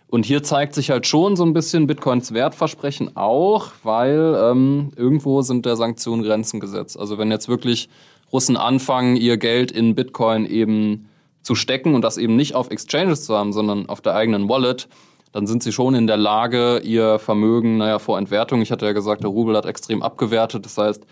Und 0.08 0.26
hier 0.26 0.42
zeigt 0.42 0.74
sich 0.74 0.90
halt 0.90 1.06
schon 1.06 1.36
so 1.36 1.44
ein 1.44 1.54
bisschen 1.54 1.86
Bitcoins 1.86 2.34
Wertversprechen 2.34 3.16
auch, 3.16 3.72
weil 3.82 4.38
ähm, 4.42 4.90
irgendwo 4.94 5.40
sind 5.40 5.64
der 5.64 5.76
Sanktionen 5.76 6.22
Grenzen 6.22 6.60
gesetzt. 6.60 6.98
Also 6.98 7.16
wenn 7.16 7.30
jetzt 7.30 7.48
wirklich 7.48 7.88
Russen 8.30 8.58
anfangen, 8.58 9.16
ihr 9.16 9.38
Geld 9.38 9.72
in 9.72 9.94
Bitcoin 9.94 10.44
eben 10.44 11.08
zu 11.42 11.54
stecken 11.54 11.94
und 11.94 12.02
das 12.02 12.18
eben 12.18 12.36
nicht 12.36 12.54
auf 12.54 12.70
Exchanges 12.70 13.24
zu 13.24 13.34
haben, 13.34 13.54
sondern 13.54 13.88
auf 13.88 14.02
der 14.02 14.14
eigenen 14.14 14.50
Wallet, 14.50 14.88
dann 15.32 15.46
sind 15.46 15.62
sie 15.62 15.72
schon 15.72 15.94
in 15.94 16.06
der 16.06 16.18
Lage, 16.18 16.80
ihr 16.84 17.18
Vermögen, 17.18 17.78
naja, 17.78 17.98
vor 17.98 18.18
Entwertung, 18.18 18.60
ich 18.60 18.70
hatte 18.70 18.84
ja 18.84 18.92
gesagt, 18.92 19.22
der 19.22 19.30
Rubel 19.30 19.56
hat 19.56 19.64
extrem 19.64 20.02
abgewertet, 20.02 20.66
das 20.66 20.76
heißt, 20.76 21.06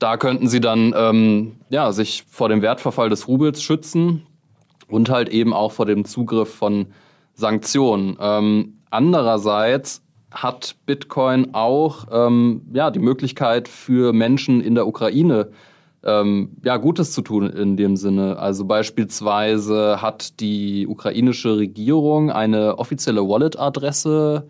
da 0.00 0.16
könnten 0.16 0.48
sie 0.48 0.60
dann 0.60 0.92
ähm, 0.96 1.56
ja, 1.68 1.92
sich 1.92 2.24
vor 2.28 2.48
dem 2.48 2.62
Wertverfall 2.62 3.10
des 3.10 3.28
Rubels 3.28 3.62
schützen 3.62 4.26
und 4.88 5.08
halt 5.10 5.28
eben 5.28 5.52
auch 5.52 5.72
vor 5.72 5.86
dem 5.86 6.04
Zugriff 6.04 6.52
von 6.52 6.86
Sanktionen. 7.34 8.16
Ähm, 8.18 8.78
andererseits 8.90 10.02
hat 10.32 10.76
Bitcoin 10.86 11.54
auch 11.54 12.06
ähm, 12.10 12.62
ja, 12.72 12.90
die 12.90 12.98
Möglichkeit 12.98 13.68
für 13.68 14.12
Menschen 14.12 14.60
in 14.60 14.74
der 14.74 14.86
Ukraine 14.86 15.50
ähm, 16.02 16.56
ja, 16.64 16.78
Gutes 16.78 17.12
zu 17.12 17.20
tun 17.20 17.50
in 17.50 17.76
dem 17.76 17.96
Sinne. 17.96 18.38
Also 18.38 18.64
beispielsweise 18.64 20.00
hat 20.00 20.40
die 20.40 20.86
ukrainische 20.86 21.58
Regierung 21.58 22.30
eine 22.30 22.78
offizielle 22.78 23.28
Wallet-Adresse 23.28 24.48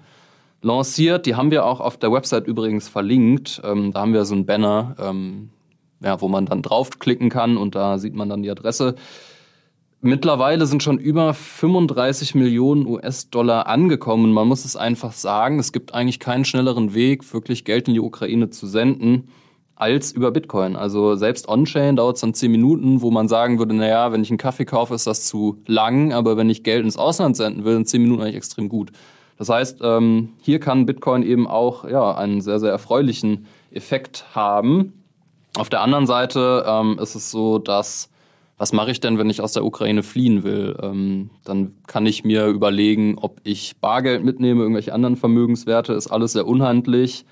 lanciert. 0.62 1.26
Die 1.26 1.34
haben 1.34 1.50
wir 1.50 1.64
auch 1.64 1.80
auf 1.80 1.96
der 1.96 2.12
Website 2.12 2.46
übrigens 2.46 2.88
verlinkt. 2.88 3.60
Ähm, 3.64 3.92
da 3.92 4.00
haben 4.00 4.12
wir 4.12 4.24
so 4.24 4.34
ein 4.34 4.46
Banner, 4.46 4.96
ähm, 4.98 5.50
ja, 6.02 6.20
wo 6.20 6.28
man 6.28 6.46
dann 6.46 6.62
draufklicken 6.62 7.30
kann 7.30 7.56
und 7.56 7.74
da 7.74 7.98
sieht 7.98 8.14
man 8.14 8.28
dann 8.28 8.42
die 8.42 8.50
Adresse. 8.50 8.94
Mittlerweile 10.02 10.64
sind 10.64 10.82
schon 10.82 10.96
über 10.98 11.34
35 11.34 12.34
Millionen 12.34 12.86
US-Dollar 12.86 13.66
angekommen. 13.66 14.32
Man 14.32 14.48
muss 14.48 14.64
es 14.64 14.74
einfach 14.74 15.12
sagen, 15.12 15.58
es 15.58 15.72
gibt 15.72 15.92
eigentlich 15.92 16.18
keinen 16.18 16.46
schnelleren 16.46 16.94
Weg, 16.94 17.34
wirklich 17.34 17.66
Geld 17.66 17.86
in 17.86 17.94
die 17.94 18.00
Ukraine 18.00 18.48
zu 18.48 18.66
senden 18.66 19.28
als 19.80 20.12
über 20.12 20.30
Bitcoin. 20.30 20.76
Also 20.76 21.16
selbst 21.16 21.48
On-Chain 21.48 21.96
dauert 21.96 22.16
es 22.16 22.20
dann 22.20 22.34
zehn 22.34 22.50
Minuten, 22.50 23.00
wo 23.02 23.10
man 23.10 23.28
sagen 23.28 23.58
würde, 23.58 23.74
naja, 23.74 24.12
wenn 24.12 24.22
ich 24.22 24.30
einen 24.30 24.38
Kaffee 24.38 24.66
kaufe, 24.66 24.94
ist 24.94 25.06
das 25.06 25.26
zu 25.26 25.62
lang, 25.66 26.12
aber 26.12 26.36
wenn 26.36 26.50
ich 26.50 26.62
Geld 26.62 26.84
ins 26.84 26.98
Ausland 26.98 27.36
senden 27.36 27.64
will, 27.64 27.74
sind 27.74 27.88
zehn 27.88 28.02
Minuten 28.02 28.22
eigentlich 28.22 28.36
extrem 28.36 28.68
gut. 28.68 28.92
Das 29.40 29.48
heißt, 29.48 29.78
ähm, 29.82 30.34
hier 30.42 30.60
kann 30.60 30.84
Bitcoin 30.84 31.22
eben 31.22 31.46
auch 31.46 31.88
ja, 31.88 32.14
einen 32.14 32.42
sehr, 32.42 32.60
sehr 32.60 32.72
erfreulichen 32.72 33.46
Effekt 33.72 34.26
haben. 34.34 35.02
Auf 35.56 35.70
der 35.70 35.80
anderen 35.80 36.06
Seite 36.06 36.62
ähm, 36.68 36.98
ist 37.00 37.14
es 37.14 37.30
so, 37.30 37.58
dass 37.58 38.10
was 38.58 38.74
mache 38.74 38.90
ich 38.90 39.00
denn, 39.00 39.16
wenn 39.16 39.30
ich 39.30 39.40
aus 39.40 39.54
der 39.54 39.64
Ukraine 39.64 40.02
fliehen 40.02 40.42
will? 40.42 40.76
Ähm, 40.82 41.30
dann 41.42 41.72
kann 41.86 42.04
ich 42.04 42.22
mir 42.22 42.48
überlegen, 42.48 43.16
ob 43.16 43.40
ich 43.42 43.78
Bargeld 43.80 44.22
mitnehme, 44.22 44.60
irgendwelche 44.60 44.92
anderen 44.92 45.16
Vermögenswerte, 45.16 45.94
ist 45.94 46.08
alles 46.08 46.32
sehr 46.32 46.46
unhandlich. 46.46 47.24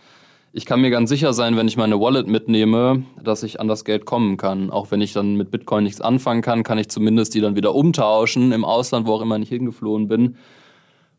Ich 0.54 0.64
kann 0.64 0.80
mir 0.80 0.88
ganz 0.88 1.10
sicher 1.10 1.34
sein, 1.34 1.58
wenn 1.58 1.68
ich 1.68 1.76
meine 1.76 2.00
Wallet 2.00 2.26
mitnehme, 2.26 3.02
dass 3.22 3.42
ich 3.42 3.60
an 3.60 3.68
das 3.68 3.84
Geld 3.84 4.06
kommen 4.06 4.38
kann. 4.38 4.70
Auch 4.70 4.90
wenn 4.90 5.02
ich 5.02 5.12
dann 5.12 5.34
mit 5.34 5.50
Bitcoin 5.50 5.84
nichts 5.84 6.00
anfangen 6.00 6.40
kann, 6.40 6.62
kann 6.62 6.78
ich 6.78 6.88
zumindest 6.88 7.34
die 7.34 7.42
dann 7.42 7.54
wieder 7.54 7.74
umtauschen 7.74 8.52
im 8.52 8.64
Ausland, 8.64 9.06
wo 9.06 9.12
auch 9.12 9.20
immer 9.20 9.38
ich 9.38 9.50
hingeflohen 9.50 10.08
bin. 10.08 10.36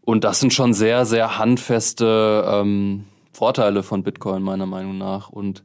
Und 0.10 0.24
das 0.24 0.39
sind 0.39 0.56
schon 0.56 0.74
sehr, 0.74 1.06
sehr 1.06 1.38
handfeste 1.38 2.44
ähm, 2.48 3.06
Vorteile 3.32 3.84
von 3.84 4.01
Bitcoin, 4.01 4.42
meiner 4.42 4.66
Meinung 4.66 4.98
nach. 4.98 5.30
Und 5.30 5.62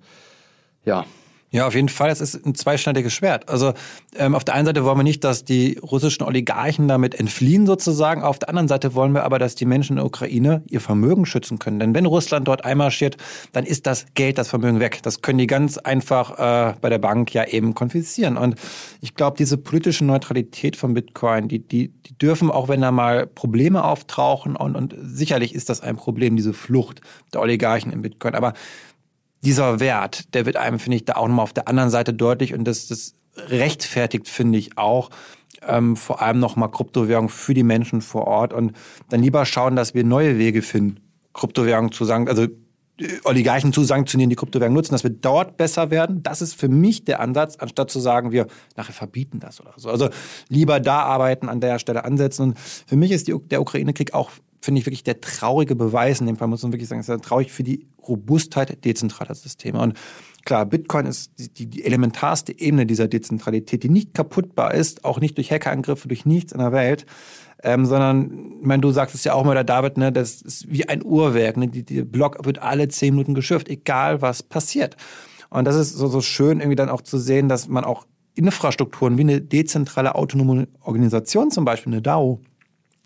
ja, 0.85 1.07
ja, 1.55 1.69
auf 1.69 1.75
jeden 1.77 1.89
Fall. 1.89 2.11
Es 2.11 2.21
ist 2.21 2.45
ein 2.45 2.57
zweischneidiges 2.57 3.13
Schwert. 3.13 3.49
Also 3.49 3.75
ähm, 4.17 4.35
auf 4.35 4.43
der 4.43 4.55
einen 4.55 4.67
Seite 4.67 4.85
wollen 4.85 4.99
wir 4.99 5.05
nicht, 5.05 5.23
dass 5.23 5.45
die 5.45 5.79
russischen 5.81 6.25
Oligarchen 6.25 6.89
damit 6.89 7.15
entfliehen 7.15 7.65
sozusagen. 7.65 8.25
Auf 8.25 8.41
der 8.41 8.49
anderen 8.49 8.67
Seite 8.67 8.97
wollen 8.97 9.13
wir 9.13 9.23
aber, 9.23 9.39
dass 9.39 9.55
die 9.55 9.65
Menschen 9.65 9.93
in 9.93 9.97
der 9.99 10.05
Ukraine 10.05 10.65
ihr 10.69 10.81
Vermögen 10.81 11.27
schützen 11.27 11.61
können. 11.61 11.79
Denn 11.79 11.95
wenn 11.95 12.07
Russland 12.07 12.49
dort 12.49 12.65
einmarschiert, 12.65 13.19
dann 13.53 13.65
ist 13.65 13.87
das 13.87 14.07
Geld, 14.15 14.39
das 14.39 14.49
Vermögen 14.49 14.81
weg. 14.81 14.99
Das 15.05 15.23
können 15.23 15.39
die 15.39 15.47
ganz 15.47 15.79
einfach 15.79 16.41
äh, 16.41 16.75
bei 16.81 16.89
der 16.89 16.99
Bank 16.99 17.33
ja 17.33 17.45
eben 17.45 17.73
konfiszieren. 17.77 18.37
Und 18.37 18.57
ich 19.01 19.15
glaube, 19.15 19.37
diese 19.37 19.57
politische 19.57 20.05
Neutralität 20.05 20.75
von 20.75 20.93
Bitcoin, 20.93 21.47
die, 21.47 21.61
die, 21.61 21.91
die 21.91 22.19
dürfen, 22.19 22.51
auch 22.51 22.67
wenn 22.67 22.81
da 22.81 22.91
mal 22.91 23.29
Probleme 23.29 23.85
auftauchen, 23.85 24.57
und, 24.57 24.75
und 24.75 24.97
sicherlich 25.01 25.55
ist 25.55 25.69
das 25.69 25.83
ein 25.83 25.95
Problem, 25.95 26.35
diese 26.35 26.53
Flucht 26.53 27.01
der 27.33 27.43
Oligarchen 27.43 27.93
in 27.93 28.03
Bitcoin. 28.03 28.35
Aber 28.35 28.55
dieser 29.45 29.81
Wert, 29.81 30.35
der 30.35 30.47
wird 30.47 30.57
einem, 30.57 30.79
finde 30.79 30.97
ich, 30.97 31.05
da 31.05 31.15
auch 31.15 31.29
nochmal 31.29 31.45
auf 31.45 31.53
der 31.53 31.69
anderen 31.69 31.91
Seite 31.91 32.13
deutlich 32.13 32.55
und 32.55 32.65
das, 32.65 32.87
das 32.87 33.15
rechtfertigt, 33.37 34.29
finde 34.29 34.59
ich, 34.59 34.79
auch 34.79 35.11
ähm, 35.67 35.97
vor 35.97 36.23
allem 36.23 36.39
nochmal 36.39 36.71
Kryptowährung 36.71 37.29
für 37.29 37.55
die 37.55 37.63
Menschen 37.63 38.01
vor 38.01 38.27
Ort 38.27 38.53
und 38.53 38.73
dann 39.09 39.23
lieber 39.23 39.45
schauen, 39.45 39.77
dass 39.77 39.95
wir 39.95 40.05
neue 40.05 40.39
Wege 40.39 40.63
finden, 40.63 41.01
Kryptowährung 41.33 41.93
zu 41.93 42.05
sagen, 42.05 42.29
also 42.29 42.45
äh, 42.45 43.09
Oligarchen 43.25 43.73
zu 43.73 43.83
sanktionieren, 43.85 44.31
die 44.31 44.37
Kryptowährung 44.37 44.75
nutzen, 44.75 44.93
dass 44.93 45.03
wir 45.03 45.11
dort 45.11 45.57
besser 45.57 45.91
werden. 45.91 46.23
Das 46.23 46.43
ist 46.43 46.55
für 46.55 46.69
mich 46.69 47.05
der 47.05 47.21
Ansatz, 47.21 47.57
anstatt 47.57 47.91
zu 47.91 48.01
sagen, 48.01 48.31
wir 48.33 48.47
nachher 48.77 48.93
verbieten 48.93 49.41
das 49.41 49.61
oder 49.61 49.73
so. 49.77 49.91
Also 49.91 50.11
lieber 50.49 50.81
da 50.81 51.01
arbeiten, 51.01 51.49
an 51.49 51.61
der 51.61 51.79
Stelle 51.79 52.05
ansetzen. 52.05 52.43
Und 52.43 52.59
für 52.59 52.97
mich 52.97 53.11
ist 53.11 53.27
die, 53.27 53.35
der 53.51 53.61
Ukraine-Krieg 53.61 54.15
auch 54.15 54.31
finde 54.65 54.81
ich 54.81 54.87
wirklich 54.87 55.05
der 55.05 55.21
traurige 55.21 55.77
Beweis. 55.77 56.21
In 56.21 56.27
dem 56.27 56.37
Fall 56.37 56.49
muss 56.49 56.63
man 56.63 56.73
wirklich 56.73 56.89
sagen, 56.89 57.01
es 57.01 57.09
ist 57.09 57.25
traurig 57.25 57.53
für 57.53 57.63
die 57.63 57.87
Robustheit 58.09 58.85
dezentraler 58.85 59.35
Systeme. 59.35 59.79
Und 59.79 59.95
klar, 60.45 60.65
Bitcoin 60.65 61.07
ist 61.07 61.33
die, 61.39 61.67
die, 61.67 61.85
elementarste 61.85 62.59
Ebene 62.59 62.87
dieser 62.87 63.07
Dezentralität, 63.07 63.83
die 63.83 63.91
nicht 63.91 64.15
kaputtbar 64.15 64.73
ist, 64.73 65.05
auch 65.05 65.21
nicht 65.21 65.37
durch 65.37 65.51
Hackerangriffe, 65.51 66.09
durch 66.09 66.25
nichts 66.25 66.53
in 66.53 66.59
der 66.61 66.73
Welt. 66.73 67.05
Ähm, 67.63 67.85
sondern, 67.85 68.53
ich 68.61 68.67
meine, 68.67 68.81
du 68.81 68.91
sagst 68.91 69.15
es 69.15 69.25
ja 69.25 69.35
auch 69.35 69.45
mal, 69.45 69.55
der 69.55 69.65
David, 69.65 69.97
ne, 69.99 70.13
das 70.13 70.43
ist 70.43 70.71
wie 70.71 70.89
ein 70.89 71.05
Uhrwerk. 71.05 71.57
Ne? 71.57 71.69
Die, 71.69 72.03
Block 72.03 72.45
wird 72.45 72.61
alle 72.61 72.89
zehn 72.89 73.15
Minuten 73.15 73.35
geschürft, 73.35 73.69
egal 73.69 74.23
was 74.23 74.43
passiert. 74.43 74.97
Und 75.51 75.67
das 75.67 75.77
ist 75.77 75.95
so, 75.95 76.09
so 76.09 76.21
schön, 76.21 76.61
irgendwie 76.61 76.77
dann 76.77 76.89
auch 76.89 77.03
zu 77.03 77.19
sehen, 77.19 77.49
dass 77.49 77.69
man 77.69 77.85
auch 77.85 78.07
Infrastrukturen 78.35 79.17
wie 79.19 79.23
eine 79.23 79.41
dezentrale 79.41 80.15
autonome 80.15 80.69
Organisation, 80.81 81.51
zum 81.51 81.65
Beispiel 81.65 81.93
eine 81.93 82.03
DAO, 82.03 82.41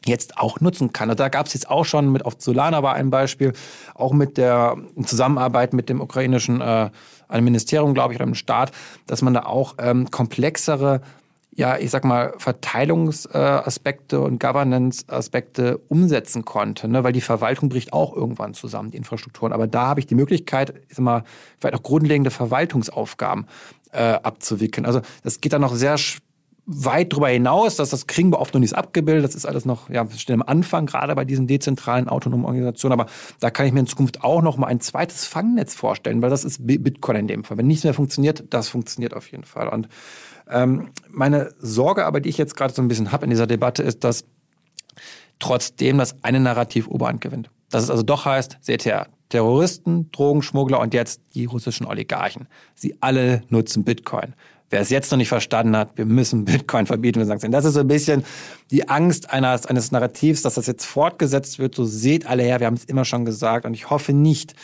jetzt 0.06 0.38
auch 0.38 0.60
nutzen 0.60 0.92
kann. 0.92 1.10
Und 1.10 1.20
da 1.20 1.28
gab 1.28 1.46
es 1.46 1.54
jetzt 1.54 1.68
auch 1.68 1.84
schon 1.84 2.10
mit 2.10 2.24
auf 2.24 2.36
Solana 2.38 2.82
war 2.82 2.94
ein 2.94 3.10
Beispiel, 3.10 3.52
auch 3.94 4.12
mit 4.12 4.36
der 4.36 4.76
Zusammenarbeit 5.04 5.72
mit 5.72 5.88
dem 5.88 6.00
ukrainischen 6.00 6.60
äh, 6.60 6.90
einem 7.28 7.44
Ministerium, 7.44 7.94
glaube 7.94 8.12
ich, 8.12 8.18
oder 8.18 8.24
einem 8.24 8.34
Staat, 8.34 8.72
dass 9.06 9.22
man 9.22 9.34
da 9.34 9.42
auch 9.44 9.74
ähm, 9.78 10.10
komplexere 10.10 11.02
ja, 11.58 11.76
ich 11.76 11.90
sag 11.90 12.04
mal, 12.04 12.34
Verteilungsaspekte 12.38 14.20
und 14.20 14.38
Governance-Aspekte 14.38 15.78
umsetzen 15.88 16.44
konnte, 16.44 16.86
ne? 16.86 17.02
weil 17.02 17.12
die 17.12 17.20
Verwaltung 17.20 17.68
bricht 17.68 17.92
auch 17.92 18.14
irgendwann 18.14 18.54
zusammen, 18.54 18.92
die 18.92 18.96
Infrastrukturen. 18.96 19.52
Aber 19.52 19.66
da 19.66 19.88
habe 19.88 19.98
ich 19.98 20.06
die 20.06 20.14
Möglichkeit, 20.14 20.72
ich 20.88 20.94
sag 20.94 21.02
mal, 21.02 21.24
vielleicht 21.58 21.74
auch 21.74 21.82
grundlegende 21.82 22.30
Verwaltungsaufgaben 22.30 23.48
äh, 23.90 24.02
abzuwickeln. 24.02 24.86
Also 24.86 25.00
das 25.24 25.40
geht 25.40 25.52
dann 25.52 25.62
noch 25.62 25.74
sehr 25.74 25.98
weit 26.70 27.14
darüber 27.14 27.30
hinaus, 27.30 27.76
dass 27.76 27.88
das 27.88 28.06
kriegen 28.06 28.30
wir 28.30 28.38
oft 28.38 28.52
noch 28.52 28.60
nicht 28.60 28.74
abgebildet. 28.74 29.24
Das 29.24 29.34
ist 29.34 29.46
alles 29.46 29.64
noch, 29.64 29.88
ja, 29.88 30.06
stehen 30.10 30.42
am 30.42 30.46
Anfang, 30.46 30.84
gerade 30.84 31.14
bei 31.14 31.24
diesen 31.24 31.46
dezentralen 31.46 32.08
autonomen 32.08 32.44
Organisationen. 32.44 33.00
Aber 33.00 33.10
da 33.40 33.50
kann 33.50 33.66
ich 33.66 33.72
mir 33.72 33.80
in 33.80 33.86
Zukunft 33.86 34.22
auch 34.22 34.42
noch 34.42 34.58
mal 34.58 34.66
ein 34.66 34.80
zweites 34.80 35.26
Fangnetz 35.26 35.74
vorstellen, 35.74 36.20
weil 36.20 36.28
das 36.28 36.44
ist 36.44 36.66
Bitcoin 36.66 37.16
in 37.16 37.26
dem 37.26 37.44
Fall. 37.44 37.56
Wenn 37.56 37.66
nichts 37.66 37.84
mehr 37.84 37.94
funktioniert, 37.94 38.44
das 38.50 38.68
funktioniert 38.68 39.14
auf 39.14 39.30
jeden 39.30 39.44
Fall. 39.44 39.68
Und 39.68 39.88
ähm, 40.50 40.90
meine 41.08 41.54
Sorge 41.58 42.04
aber, 42.04 42.20
die 42.20 42.28
ich 42.28 42.36
jetzt 42.36 42.54
gerade 42.54 42.74
so 42.74 42.82
ein 42.82 42.88
bisschen 42.88 43.12
habe 43.12 43.24
in 43.24 43.30
dieser 43.30 43.46
Debatte, 43.46 43.82
ist, 43.82 44.04
dass 44.04 44.24
trotzdem 45.38 45.96
das 45.96 46.22
eine 46.22 46.38
Narrativ 46.38 46.86
Oberhand 46.86 47.22
gewinnt. 47.22 47.50
Dass 47.70 47.82
es 47.82 47.90
also 47.90 48.02
doch 48.02 48.26
heißt, 48.26 48.58
seht 48.60 48.84
ihr, 48.84 49.06
Terroristen, 49.30 50.10
Drogenschmuggler 50.12 50.80
und 50.80 50.94
jetzt 50.94 51.20
die 51.34 51.44
russischen 51.44 51.86
Oligarchen. 51.86 52.48
Sie 52.74 52.96
alle 53.00 53.42
nutzen 53.48 53.84
Bitcoin. 53.84 54.34
Wer 54.70 54.80
es 54.80 54.90
jetzt 54.90 55.10
noch 55.10 55.16
nicht 55.16 55.28
verstanden 55.28 55.76
hat, 55.76 55.96
wir 55.96 56.04
müssen 56.04 56.44
Bitcoin 56.44 56.86
verbieten. 56.86 57.18
Wir 57.20 57.26
sagen, 57.26 57.50
das 57.50 57.64
ist 57.64 57.74
so 57.74 57.80
ein 57.80 57.88
bisschen 57.88 58.24
die 58.70 58.88
Angst 58.88 59.30
eines, 59.30 59.64
eines 59.64 59.92
Narrativs, 59.92 60.42
dass 60.42 60.54
das 60.54 60.66
jetzt 60.66 60.84
fortgesetzt 60.84 61.58
wird. 61.58 61.74
So 61.74 61.84
seht 61.84 62.26
alle 62.26 62.42
her, 62.42 62.60
wir 62.60 62.66
haben 62.66 62.74
es 62.74 62.84
immer 62.84 63.06
schon 63.06 63.24
gesagt. 63.24 63.64
Und 63.64 63.72
ich 63.72 63.88
hoffe 63.88 64.12
nicht, 64.12 64.54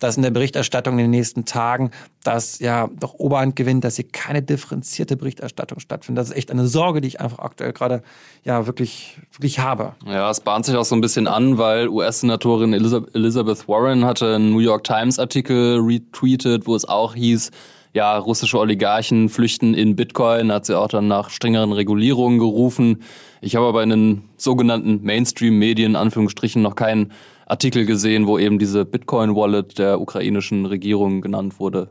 dass 0.00 0.16
in 0.16 0.24
der 0.24 0.32
Berichterstattung 0.32 0.94
in 0.94 1.04
den 1.04 1.10
nächsten 1.10 1.44
Tagen 1.44 1.92
das 2.24 2.58
ja 2.58 2.88
doch 2.98 3.14
Oberhand 3.14 3.54
gewinnt, 3.54 3.84
dass 3.84 3.94
hier 3.94 4.08
keine 4.10 4.42
differenzierte 4.42 5.16
Berichterstattung 5.16 5.78
stattfindet. 5.78 6.22
Das 6.22 6.30
ist 6.30 6.36
echt 6.36 6.50
eine 6.50 6.66
Sorge, 6.66 7.00
die 7.00 7.06
ich 7.06 7.20
einfach 7.20 7.38
aktuell 7.38 7.72
gerade 7.72 8.02
ja 8.42 8.66
wirklich, 8.66 9.16
wirklich 9.30 9.60
habe. 9.60 9.94
Ja, 10.04 10.28
es 10.28 10.40
bahnt 10.40 10.66
sich 10.66 10.74
auch 10.74 10.84
so 10.84 10.96
ein 10.96 11.00
bisschen 11.00 11.28
an, 11.28 11.56
weil 11.56 11.86
US-Senatorin 11.88 12.72
Elizabeth 12.72 13.68
Warren 13.68 14.04
hatte 14.04 14.34
einen 14.34 14.50
New 14.50 14.58
York 14.58 14.82
Times 14.82 15.20
Artikel 15.20 15.78
retweetet, 15.78 16.66
wo 16.66 16.74
es 16.74 16.84
auch 16.84 17.14
hieß, 17.14 17.52
ja, 17.94 18.16
russische 18.16 18.58
Oligarchen 18.58 19.28
flüchten 19.28 19.74
in 19.74 19.96
Bitcoin, 19.96 20.50
hat 20.50 20.66
sie 20.66 20.78
auch 20.78 20.88
dann 20.88 21.08
nach 21.08 21.30
strengeren 21.30 21.72
Regulierungen 21.72 22.38
gerufen. 22.38 23.02
Ich 23.40 23.56
habe 23.56 23.66
aber 23.66 23.82
in 23.82 23.90
den 23.90 24.22
sogenannten 24.36 25.02
Mainstream-Medien, 25.02 25.96
Anführungsstrichen, 25.96 26.62
noch 26.62 26.74
keinen 26.74 27.12
Artikel 27.46 27.84
gesehen, 27.84 28.26
wo 28.26 28.38
eben 28.38 28.58
diese 28.58 28.84
Bitcoin-Wallet 28.84 29.78
der 29.78 30.00
ukrainischen 30.00 30.64
Regierung 30.64 31.20
genannt 31.20 31.60
wurde. 31.60 31.90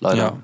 Leider. 0.00 0.16
Ja, 0.16 0.38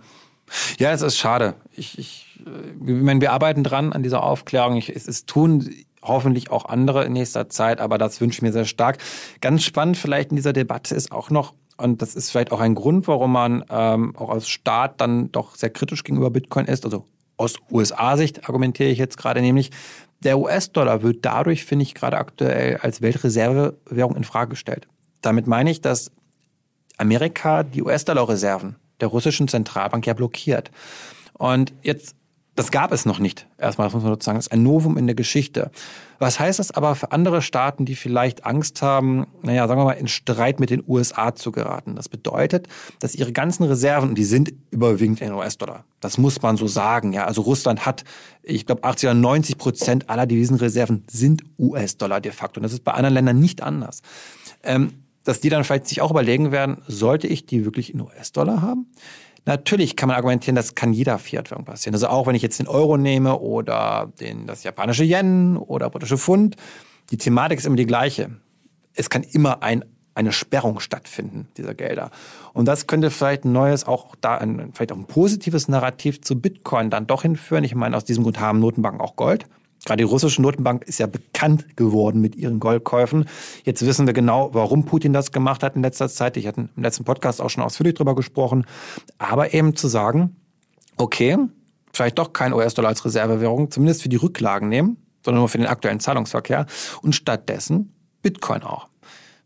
ja 0.79 0.93
es 0.93 1.03
ist 1.03 1.19
schade. 1.19 1.55
Ich, 1.73 1.99
ich, 1.99 2.41
äh, 2.47 2.91
ich 2.91 3.03
meine, 3.03 3.21
wir 3.21 3.33
arbeiten 3.33 3.63
dran 3.63 3.93
an 3.93 4.03
dieser 4.03 4.23
Aufklärung. 4.23 4.77
Ich, 4.77 4.89
es, 4.89 5.07
es 5.07 5.27
tun 5.27 5.69
hoffentlich 6.03 6.51
auch 6.51 6.67
andere 6.67 7.05
in 7.05 7.13
nächster 7.13 7.49
Zeit, 7.49 7.81
aber 7.81 7.99
das 7.99 8.21
wünsche 8.21 8.39
ich 8.39 8.43
mir 8.43 8.53
sehr 8.53 8.65
stark. 8.65 8.99
Ganz 9.41 9.65
spannend 9.65 9.97
vielleicht 9.97 10.31
in 10.31 10.37
dieser 10.37 10.53
Debatte 10.53 10.95
ist 10.95 11.13
auch 11.13 11.31
noch, 11.31 11.55
und 11.77 12.03
das 12.03 12.15
ist 12.15 12.31
vielleicht 12.31 12.53
auch 12.53 12.61
ein 12.61 12.75
Grund, 12.75 13.09
warum 13.09 13.33
man 13.33 13.65
ähm, 13.71 14.17
auch 14.17 14.31
als 14.31 14.49
Staat 14.49 15.01
dann 15.01 15.33
doch 15.33 15.57
sehr 15.57 15.71
kritisch 15.71 16.05
gegenüber 16.05 16.31
Bitcoin 16.31 16.67
ist. 16.67 16.85
Also 16.85 17.07
aus 17.37 17.57
USA-Sicht 17.71 18.49
argumentiere 18.49 18.91
ich 18.91 18.99
jetzt 18.99 19.17
gerade 19.17 19.41
nämlich, 19.41 19.71
der 20.23 20.39
US-Dollar 20.39 21.03
wird 21.03 21.25
dadurch, 21.25 21.65
finde 21.65 21.83
ich, 21.83 21.95
gerade 21.95 22.17
aktuell 22.17 22.79
als 22.79 23.03
Weltreservewährung 23.03 24.17
in 24.17 24.25
Frage 24.25 24.51
gestellt. 24.51 24.87
Damit 25.21 25.47
meine 25.47 25.71
ich, 25.71 25.81
dass 25.81 26.11
Amerika 26.97 27.63
die 27.63 27.83
US-Dollar-Reserven 27.83 28.77
der 29.01 29.09
russischen 29.09 29.49
Zentralbank 29.49 30.07
ja 30.07 30.15
blockiert. 30.15 30.71
Und 31.35 31.73
jetzt 31.83 32.15
das 32.57 32.71
gab 32.71 32.93
es 32.93 33.05
noch 33.05 33.19
nicht. 33.19 33.47
Erstmal, 33.59 33.87
das 33.87 33.95
muss 33.95 34.05
man 34.05 34.13
sozusagen, 34.13 34.39
das 34.39 34.47
ist 34.47 34.53
ein 34.53 34.63
Novum 34.63 34.97
in 34.97 35.07
der 35.07 35.17
Geschichte. 35.17 35.71
Was 36.21 36.39
heißt 36.39 36.61
das 36.61 36.71
aber 36.71 36.95
für 36.95 37.11
andere 37.11 37.43
Staaten, 37.43 37.85
die 37.85 37.97
vielleicht 37.97 38.47
Angst 38.47 38.81
haben, 38.81 39.27
naja, 39.43 39.67
sagen 39.67 39.81
wir 39.81 39.85
mal, 39.85 39.93
in 39.93 40.07
Streit 40.07 40.61
mit 40.61 40.71
den 40.71 40.83
USA 40.87 41.35
zu 41.35 41.51
geraten? 41.51 41.97
Das 41.97 42.09
bedeutet, 42.09 42.69
dass 43.01 43.17
ihre 43.17 43.33
ganzen 43.33 43.65
Reserven, 43.65 44.15
die 44.15 44.25
sind 44.25 44.53
überwiegend 44.71 45.21
in 45.21 45.33
US-Dollar. 45.33 45.85
Das 46.01 46.17
muss 46.17 46.41
man 46.43 46.57
so 46.57 46.69
sagen, 46.69 47.13
ja. 47.13 47.25
Also 47.25 47.43
Russland 47.43 47.87
hat, 47.87 48.05
ich 48.43 48.67
glaube, 48.67 48.85
80 48.85 49.09
oder 49.09 49.15
90 49.15 49.59
Prozent 49.59 50.11
aller 50.11 50.27
Devisenreserven 50.27 51.05
sind 51.11 51.43
US-Dollar 51.59 52.21
de 52.21 52.31
facto. 52.31 52.59
Und 52.59 52.63
das 52.63 52.73
ist 52.73 52.85
bei 52.85 52.93
anderen 52.93 53.15
Ländern 53.15 53.41
nicht 53.41 53.63
anders. 53.63 54.03
Ähm, 54.63 54.93
dass 55.25 55.41
die 55.41 55.49
dann 55.49 55.65
vielleicht 55.65 55.89
sich 55.89 56.03
auch 56.03 56.11
überlegen 56.11 56.53
werden, 56.53 56.83
sollte 56.87 57.27
ich 57.27 57.47
die 57.47 57.65
wirklich 57.65 57.93
in 57.93 58.01
US-Dollar 58.01 58.63
haben? 58.63 58.87
Natürlich 59.47 59.97
kann 59.97 60.09
man 60.09 60.17
argumentieren, 60.17 60.57
das 60.57 60.75
kann 60.75 60.93
jeder 60.93 61.19
Fiat-Währung 61.19 61.65
passieren. 61.65 61.95
Also 61.95 62.09
auch 62.09 62.27
wenn 62.27 62.35
ich 62.35 62.43
jetzt 62.43 62.59
den 62.59 62.69
Euro 62.69 62.97
nehme 62.97 63.39
oder 63.39 64.11
den, 64.21 64.47
das 64.47 64.65
japanische 64.65 65.05
Yen 65.05 65.57
oder 65.57 65.91
britische 65.91 66.17
Pfund, 66.17 66.57
die 67.11 67.19
Thematik 67.19 67.59
ist 67.59 67.67
immer 67.67 67.77
die 67.77 67.87
gleiche. 67.87 68.31
Es 68.95 69.11
kann 69.11 69.23
immer 69.23 69.63
ein 69.63 69.85
eine 70.15 70.33
Sperrung 70.33 70.81
stattfinden, 70.81 71.49
dieser 71.57 71.75
Gelder. 71.75 72.11
Und 72.53 72.67
das 72.67 72.87
könnte 72.87 73.11
vielleicht 73.11 73.45
ein 73.45 73.53
neues, 73.53 73.85
auch 73.85 74.15
da 74.21 74.37
ein, 74.37 74.71
vielleicht 74.73 74.93
auch 74.93 74.97
ein 74.97 75.07
positives 75.07 75.69
Narrativ 75.69 76.21
zu 76.23 76.41
Bitcoin 76.41 76.91
dann 76.91 77.07
doch 77.07 77.23
hinführen. 77.23 77.65
Ich 77.65 77.75
meine, 77.75 77.97
aus 77.97 78.05
diesem 78.05 78.23
Grund 78.23 78.39
haben 78.39 78.61
Notenbanken 78.61 79.01
auch 79.01 79.17
Gold. 79.17 79.47
Gerade 79.85 79.99
die 79.99 80.09
russische 80.09 80.41
Notenbank 80.41 80.85
ist 80.85 80.99
ja 80.99 81.07
bekannt 81.07 81.77
geworden 81.77 82.21
mit 82.21 82.37
ihren 82.37 82.59
Goldkäufen. 82.59 83.27
Jetzt 83.65 83.85
wissen 83.85 84.07
wir 84.07 84.15
genau, 84.15 84.51
warum 84.53 84.85
Putin 84.85 85.13
das 85.13 85.31
gemacht 85.31 85.63
hat 85.63 85.77
in 85.77 85.83
letzter 85.83 86.09
Zeit. 86.09 86.37
Ich 86.37 86.47
hatte 86.47 86.69
im 86.75 86.83
letzten 86.83 87.05
Podcast 87.05 87.41
auch 87.41 87.51
schon 87.51 87.63
ausführlich 87.63 87.95
drüber 87.95 88.15
gesprochen. 88.15 88.67
Aber 89.19 89.53
eben 89.53 89.77
zu 89.77 89.89
sagen, 89.89 90.37
okay, 90.97 91.37
vielleicht 91.93 92.19
doch 92.19 92.33
kein 92.33 92.53
US-Dollar 92.55 92.89
als 92.89 93.05
Reservewährung, 93.05 93.71
zumindest 93.71 94.03
für 94.03 94.09
die 94.09 94.17
Rücklagen 94.17 94.69
nehmen, 94.69 94.97
sondern 95.23 95.41
nur 95.41 95.49
für 95.49 95.59
den 95.59 95.67
aktuellen 95.67 96.01
Zahlungsverkehr 96.01 96.67
und 97.03 97.15
stattdessen 97.15 97.93
Bitcoin 98.23 98.63
auch. 98.63 98.89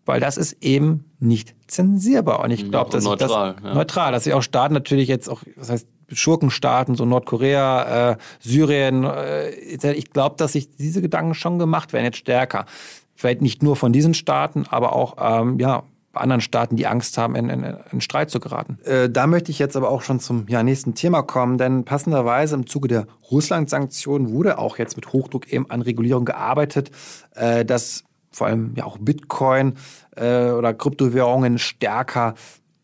Weil 0.04 0.21
das 0.21 0.38
ist 0.38 0.62
eben 0.62 1.04
nicht 1.18 1.54
zensierbar. 1.66 2.40
Und 2.40 2.50
ich 2.50 2.71
glaube, 2.71 2.90
dass 2.90 3.04
neutral, 3.04 3.54
das 3.54 3.64
ja. 3.64 3.75
neutral, 3.75 4.12
dass 4.12 4.25
sich 4.25 4.33
auch 4.33 4.42
Staaten 4.42 4.73
natürlich 4.73 5.09
jetzt 5.09 5.28
auch, 5.28 5.42
was 5.57 5.68
heißt 5.68 5.87
Schurkenstaaten, 6.12 6.94
so 6.94 7.04
Nordkorea, 7.04 8.12
äh, 8.12 8.16
Syrien, 8.40 9.04
äh, 9.04 9.50
ich 9.50 10.10
glaube, 10.10 10.36
dass 10.36 10.52
sich 10.52 10.70
diese 10.76 11.02
Gedanken 11.02 11.34
schon 11.34 11.58
gemacht 11.58 11.92
werden, 11.92 12.04
jetzt 12.04 12.18
stärker. 12.18 12.66
Vielleicht 13.14 13.42
nicht 13.42 13.62
nur 13.62 13.76
von 13.76 13.92
diesen 13.92 14.14
Staaten, 14.14 14.64
aber 14.68 14.94
auch 14.94 15.16
ähm, 15.20 15.58
ja, 15.58 15.82
anderen 16.14 16.40
Staaten, 16.40 16.76
die 16.76 16.86
Angst 16.86 17.18
haben, 17.18 17.34
in, 17.34 17.48
in, 17.48 17.76
in 17.92 18.00
Streit 18.00 18.30
zu 18.30 18.40
geraten. 18.40 18.78
Äh, 18.84 19.10
da 19.10 19.26
möchte 19.26 19.50
ich 19.50 19.58
jetzt 19.58 19.76
aber 19.76 19.90
auch 19.90 20.02
schon 20.02 20.20
zum 20.20 20.46
ja, 20.48 20.62
nächsten 20.62 20.94
Thema 20.94 21.22
kommen, 21.22 21.58
denn 21.58 21.84
passenderweise 21.84 22.54
im 22.54 22.66
Zuge 22.66 22.88
der 22.88 23.06
Russland-Sanktionen 23.30 24.30
wurde 24.30 24.58
auch 24.58 24.78
jetzt 24.78 24.96
mit 24.96 25.12
Hochdruck 25.12 25.52
eben 25.52 25.70
an 25.70 25.82
Regulierung 25.82 26.24
gearbeitet, 26.24 26.90
äh, 27.34 27.64
dass 27.64 28.04
vor 28.30 28.46
allem 28.46 28.74
ja 28.76 28.84
auch 28.84 28.98
Bitcoin 28.98 29.74
äh, 30.16 30.50
oder 30.50 30.74
Kryptowährungen 30.74 31.58
stärker 31.58 32.34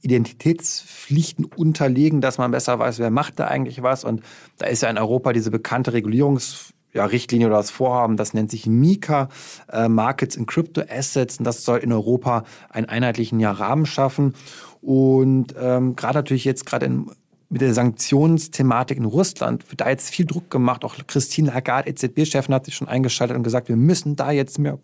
Identitätspflichten 0.04 1.44
unterlegen, 1.44 2.20
dass 2.20 2.38
man 2.38 2.50
besser 2.50 2.78
weiß, 2.78 2.98
wer 2.98 3.10
macht 3.10 3.38
da 3.38 3.46
eigentlich 3.46 3.82
was. 3.82 4.04
Und 4.04 4.22
da 4.58 4.66
ist 4.66 4.82
ja 4.82 4.90
in 4.90 4.98
Europa 4.98 5.32
diese 5.32 5.50
bekannte 5.50 5.92
Regulierungs 5.92 6.72
ja, 6.92 7.06
oder 7.06 7.48
das 7.48 7.70
Vorhaben, 7.70 8.16
das 8.16 8.34
nennt 8.34 8.52
sich 8.52 8.66
MiCA, 8.66 9.28
äh, 9.72 9.88
Markets 9.88 10.36
in 10.36 10.46
Crypto 10.46 10.82
Assets. 10.88 11.38
Und 11.38 11.44
das 11.44 11.64
soll 11.64 11.78
in 11.78 11.92
Europa 11.92 12.44
einen 12.70 12.86
einheitlichen 12.86 13.40
ja, 13.40 13.50
Rahmen 13.50 13.86
schaffen. 13.86 14.34
Und 14.80 15.54
ähm, 15.58 15.96
gerade 15.96 16.18
natürlich 16.18 16.44
jetzt 16.44 16.66
gerade 16.66 16.86
in 16.86 17.10
mit 17.50 17.60
der 17.60 17.74
Sanktionsthematik 17.74 18.98
in 18.98 19.04
Russland 19.04 19.70
wird 19.70 19.80
da 19.80 19.88
jetzt 19.88 20.10
viel 20.10 20.26
Druck 20.26 20.50
gemacht. 20.50 20.84
Auch 20.84 20.96
Christine 21.06 21.52
Lagarde, 21.52 21.88
EZB-Chefin, 21.88 22.52
hat 22.52 22.64
sich 22.64 22.74
schon 22.74 22.88
eingeschaltet 22.88 23.36
und 23.36 23.44
gesagt, 23.44 23.68
wir 23.68 23.76
müssen 23.76 24.16
da 24.16 24.32
jetzt 24.32 24.58
mehr 24.58 24.80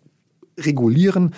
regulieren 0.57 1.33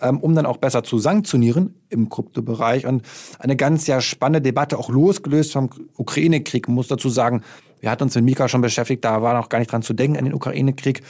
ähm, 0.00 0.20
um 0.20 0.34
dann 0.34 0.46
auch 0.46 0.58
besser 0.58 0.82
zu 0.82 0.98
sanktionieren 0.98 1.74
im 1.88 2.08
Kryptobereich. 2.08 2.86
Und 2.86 3.02
eine 3.38 3.56
ganz 3.56 3.86
ja 3.86 4.00
spannende 4.00 4.42
Debatte, 4.42 4.78
auch 4.78 4.88
losgelöst 4.88 5.52
vom 5.52 5.70
Ukraine-Krieg, 5.96 6.68
muss 6.68 6.88
dazu 6.88 7.08
sagen, 7.08 7.42
wir 7.80 7.90
hatten 7.90 8.04
uns 8.04 8.14
mit 8.14 8.24
Mika 8.24 8.48
schon 8.48 8.62
beschäftigt, 8.62 9.04
da 9.04 9.22
war 9.22 9.34
noch 9.34 9.48
gar 9.48 9.58
nicht 9.58 9.70
dran 9.70 9.82
zu 9.82 9.94
denken 9.94 10.18
an 10.18 10.24
den 10.24 10.34
Ukraine-Krieg, 10.34 11.02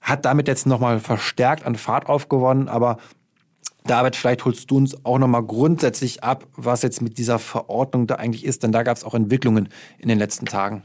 hat 0.00 0.24
damit 0.24 0.48
jetzt 0.48 0.66
nochmal 0.66 1.00
verstärkt 1.00 1.64
an 1.66 1.74
Fahrt 1.76 2.08
aufgewonnen, 2.08 2.68
aber 2.68 2.98
David, 3.84 4.14
vielleicht 4.14 4.44
holst 4.44 4.70
du 4.70 4.76
uns 4.76 5.04
auch 5.04 5.18
nochmal 5.18 5.42
grundsätzlich 5.42 6.22
ab, 6.22 6.46
was 6.54 6.82
jetzt 6.82 7.00
mit 7.00 7.16
dieser 7.18 7.38
Verordnung 7.38 8.06
da 8.06 8.16
eigentlich 8.16 8.44
ist, 8.44 8.62
denn 8.62 8.72
da 8.72 8.82
gab 8.82 8.96
es 8.96 9.04
auch 9.04 9.14
Entwicklungen 9.14 9.68
in 9.98 10.08
den 10.08 10.18
letzten 10.18 10.46
Tagen. 10.46 10.82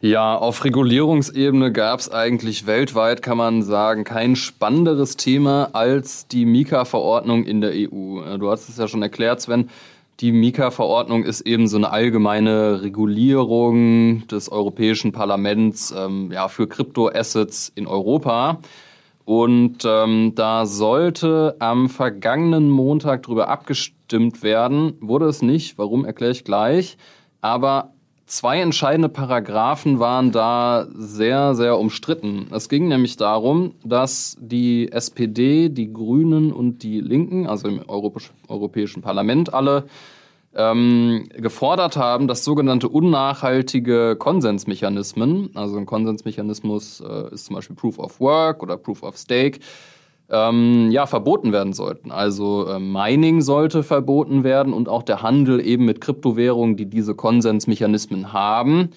Ja, 0.00 0.36
auf 0.36 0.62
Regulierungsebene 0.62 1.72
gab 1.72 1.98
es 1.98 2.08
eigentlich 2.08 2.68
weltweit, 2.68 3.20
kann 3.20 3.36
man 3.36 3.64
sagen, 3.64 4.04
kein 4.04 4.36
spannenderes 4.36 5.16
Thema 5.16 5.70
als 5.72 6.28
die 6.28 6.44
Mika-Verordnung 6.44 7.42
in 7.42 7.60
der 7.60 7.72
EU. 7.72 8.22
Äh, 8.22 8.38
du 8.38 8.48
hast 8.48 8.68
es 8.68 8.76
ja 8.76 8.86
schon 8.86 9.02
erklärt, 9.02 9.40
Sven. 9.40 9.70
Die 10.20 10.30
Mika-Verordnung 10.30 11.24
ist 11.24 11.40
eben 11.40 11.66
so 11.66 11.78
eine 11.78 11.90
allgemeine 11.90 12.80
Regulierung 12.82 14.24
des 14.28 14.52
Europäischen 14.52 15.10
Parlaments 15.10 15.92
ähm, 15.96 16.30
ja, 16.30 16.46
für 16.46 16.68
Kryptoassets 16.68 17.72
in 17.74 17.88
Europa. 17.88 18.60
Und 19.24 19.78
ähm, 19.84 20.32
da 20.36 20.64
sollte 20.64 21.56
am 21.58 21.88
vergangenen 21.88 22.70
Montag 22.70 23.24
drüber 23.24 23.48
abgestimmt 23.48 24.44
werden. 24.44 24.94
Wurde 25.00 25.26
es 25.26 25.42
nicht, 25.42 25.76
warum 25.76 26.04
erkläre 26.04 26.30
ich 26.30 26.44
gleich. 26.44 26.96
Aber 27.40 27.92
Zwei 28.28 28.60
entscheidende 28.60 29.08
Paragraphen 29.08 30.00
waren 30.00 30.32
da 30.32 30.86
sehr, 30.94 31.54
sehr 31.54 31.78
umstritten. 31.78 32.48
Es 32.52 32.68
ging 32.68 32.86
nämlich 32.86 33.16
darum, 33.16 33.72
dass 33.84 34.36
die 34.38 34.92
SPD, 34.92 35.70
die 35.70 35.90
Grünen 35.90 36.52
und 36.52 36.82
die 36.82 37.00
Linken, 37.00 37.46
also 37.46 37.68
im 37.68 37.80
Europäischen 37.88 39.00
Parlament 39.00 39.54
alle, 39.54 39.86
ähm, 40.54 41.30
gefordert 41.38 41.96
haben, 41.96 42.28
dass 42.28 42.44
sogenannte 42.44 42.90
unnachhaltige 42.90 44.16
Konsensmechanismen, 44.16 45.48
also 45.54 45.78
ein 45.78 45.86
Konsensmechanismus 45.86 47.00
äh, 47.00 47.32
ist 47.32 47.46
zum 47.46 47.56
Beispiel 47.56 47.76
Proof 47.76 47.98
of 47.98 48.20
Work 48.20 48.62
oder 48.62 48.76
Proof 48.76 49.04
of 49.04 49.16
Stake, 49.16 49.60
ähm, 50.30 50.90
ja, 50.90 51.06
verboten 51.06 51.52
werden 51.52 51.72
sollten. 51.72 52.10
Also 52.10 52.66
äh, 52.66 52.78
Mining 52.78 53.40
sollte 53.40 53.82
verboten 53.82 54.44
werden 54.44 54.72
und 54.72 54.88
auch 54.88 55.02
der 55.02 55.22
Handel 55.22 55.64
eben 55.64 55.84
mit 55.84 56.00
Kryptowährungen, 56.00 56.76
die 56.76 56.86
diese 56.86 57.14
Konsensmechanismen 57.14 58.32
haben. 58.32 58.90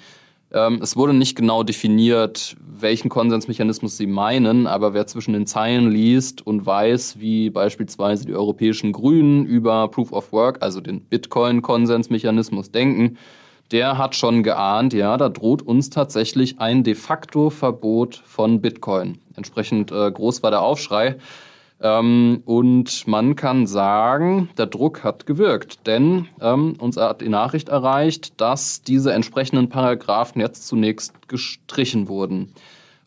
Ähm, 0.53 0.79
es 0.81 0.97
wurde 0.97 1.13
nicht 1.13 1.35
genau 1.37 1.63
definiert, 1.63 2.57
welchen 2.59 3.09
Konsensmechanismus 3.09 3.95
sie 3.95 4.07
meinen, 4.07 4.67
aber 4.67 4.93
wer 4.93 5.07
zwischen 5.07 5.33
den 5.33 5.47
Zeilen 5.47 5.89
liest 5.89 6.45
und 6.45 6.65
weiß, 6.65 7.19
wie 7.19 7.49
beispielsweise 7.49 8.25
die 8.25 8.33
europäischen 8.33 8.91
Grünen 8.91 9.45
über 9.45 9.87
Proof 9.87 10.11
of 10.11 10.33
Work, 10.33 10.61
also 10.61 10.81
den 10.81 11.01
Bitcoin-Konsensmechanismus 11.01 12.71
denken, 12.71 13.17
der 13.71 13.97
hat 13.97 14.15
schon 14.15 14.43
geahnt, 14.43 14.93
ja, 14.93 15.17
da 15.17 15.29
droht 15.29 15.61
uns 15.61 15.89
tatsächlich 15.89 16.59
ein 16.59 16.83
de 16.83 16.95
facto 16.95 17.49
Verbot 17.49 18.21
von 18.25 18.61
Bitcoin. 18.61 19.19
Entsprechend 19.35 19.91
äh, 19.91 20.11
groß 20.11 20.43
war 20.43 20.51
der 20.51 20.61
Aufschrei. 20.61 21.17
Ähm, 21.81 22.43
und 22.45 23.07
man 23.07 23.35
kann 23.35 23.65
sagen, 23.65 24.49
der 24.57 24.67
Druck 24.67 25.03
hat 25.03 25.25
gewirkt, 25.25 25.87
denn 25.87 26.27
ähm, 26.41 26.75
uns 26.79 26.97
hat 26.97 27.21
die 27.21 27.29
Nachricht 27.29 27.69
erreicht, 27.69 28.39
dass 28.39 28.83
diese 28.83 29.13
entsprechenden 29.13 29.69
Paragraphen 29.69 30.41
jetzt 30.41 30.67
zunächst 30.67 31.27
gestrichen 31.27 32.07
wurden. 32.07 32.53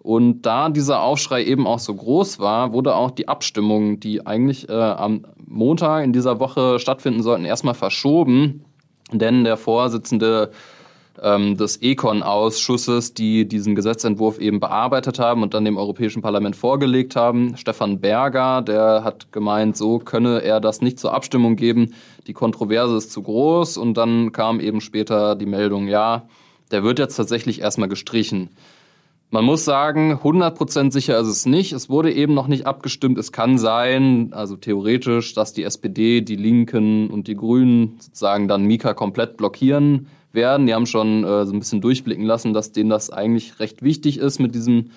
Und 0.01 0.43
da 0.43 0.69
dieser 0.69 1.03
Aufschrei 1.03 1.45
eben 1.45 1.67
auch 1.67 1.79
so 1.79 1.95
groß 1.95 2.39
war, 2.39 2.73
wurde 2.73 2.95
auch 2.95 3.11
die 3.11 3.29
Abstimmung, 3.29 4.01
die 4.01 4.27
eigentlich 4.27 4.69
äh, 4.69 4.73
am 4.73 5.25
Montag 5.47 6.05
in 6.05 6.13
dieser 6.13 6.41
Woche 6.41 6.79
stattfinden 6.79 7.23
sollten, 7.23 7.45
erstmal 7.45 7.75
verschoben 7.75 8.65
denn 9.13 9.45
der 9.45 9.57
Vorsitzende 9.57 10.51
ähm, 11.23 11.57
des 11.57 11.81
Econ-Ausschusses, 11.81 13.15
die 13.15 13.47
diesen 13.47 13.75
Gesetzentwurf 13.75 14.39
eben 14.39 14.61
bearbeitet 14.61 15.19
haben 15.19 15.43
und 15.43 15.55
dann 15.55 15.65
dem 15.65 15.77
Europäischen 15.77 16.23
Parlament 16.23 16.57
vorgelegt 16.57 17.17
haben, 17.17 17.57
Stefan 17.57 18.01
Berger, 18.01 18.63
der 18.63 19.05
hat 19.05 19.33
gemeint, 19.33 19.77
so 19.77 19.99
könne 19.99 20.43
er 20.43 20.61
das 20.61 20.81
nicht 20.81 20.99
zur 20.99 21.15
Abstimmung 21.15 21.57
geben, 21.57 21.95
die 22.27 22.33
Kontroverse 22.33 22.97
ist 22.97 23.13
zu 23.13 23.23
groß 23.23 23.77
und 23.77 23.95
dann 23.95 24.33
kam 24.33 24.61
eben 24.61 24.81
später 24.81 25.37
die 25.37 25.47
Meldung, 25.47 25.89
ja, 25.89 26.23
der 26.71 26.83
wird 26.83 26.99
jetzt 26.99 27.17
tatsächlich 27.17 27.61
erstmal 27.61 27.89
gestrichen. 27.89 28.49
Man 29.35 29.47
muss 29.47 29.65
sagen, 29.65 30.21
100% 30.23 30.93
sicher 30.93 31.19
ist 31.19 31.27
es 31.27 31.45
nicht. 31.45 31.73
Es 31.73 31.91
wurde 31.91 32.13
eben 32.13 32.35
noch 32.35 32.47
nicht 32.47 32.69
abgestimmt. 32.69 33.19
Es 33.19 33.33
kann 33.33 33.59
sein, 33.59 34.29
also 34.33 34.55
theoretisch, 34.55 35.35
dass 35.35 35.53
die 35.53 35.65
SPD, 35.65 36.21
die 36.21 36.37
Linken 36.37 37.11
und 37.11 37.27
die 37.27 37.35
Grünen 37.35 37.97
sozusagen 37.99 38.47
dann 38.47 38.63
Mika 38.63 38.95
komplett 38.95 39.37
blockieren 39.37 40.07
werden. 40.31 40.69
Die 40.69 40.75
haben 40.75 40.87
schon 40.87 41.25
äh, 41.25 41.47
so 41.47 41.53
ein 41.53 41.59
bisschen 41.59 41.81
durchblicken 41.81 42.25
lassen, 42.25 42.55
dass 42.55 42.71
denen 42.71 42.91
das 42.91 43.11
eigentlich 43.11 43.59
recht 43.59 43.83
wichtig 43.83 44.19
ist 44.19 44.39
mit 44.39 44.55
diesem 44.55 44.91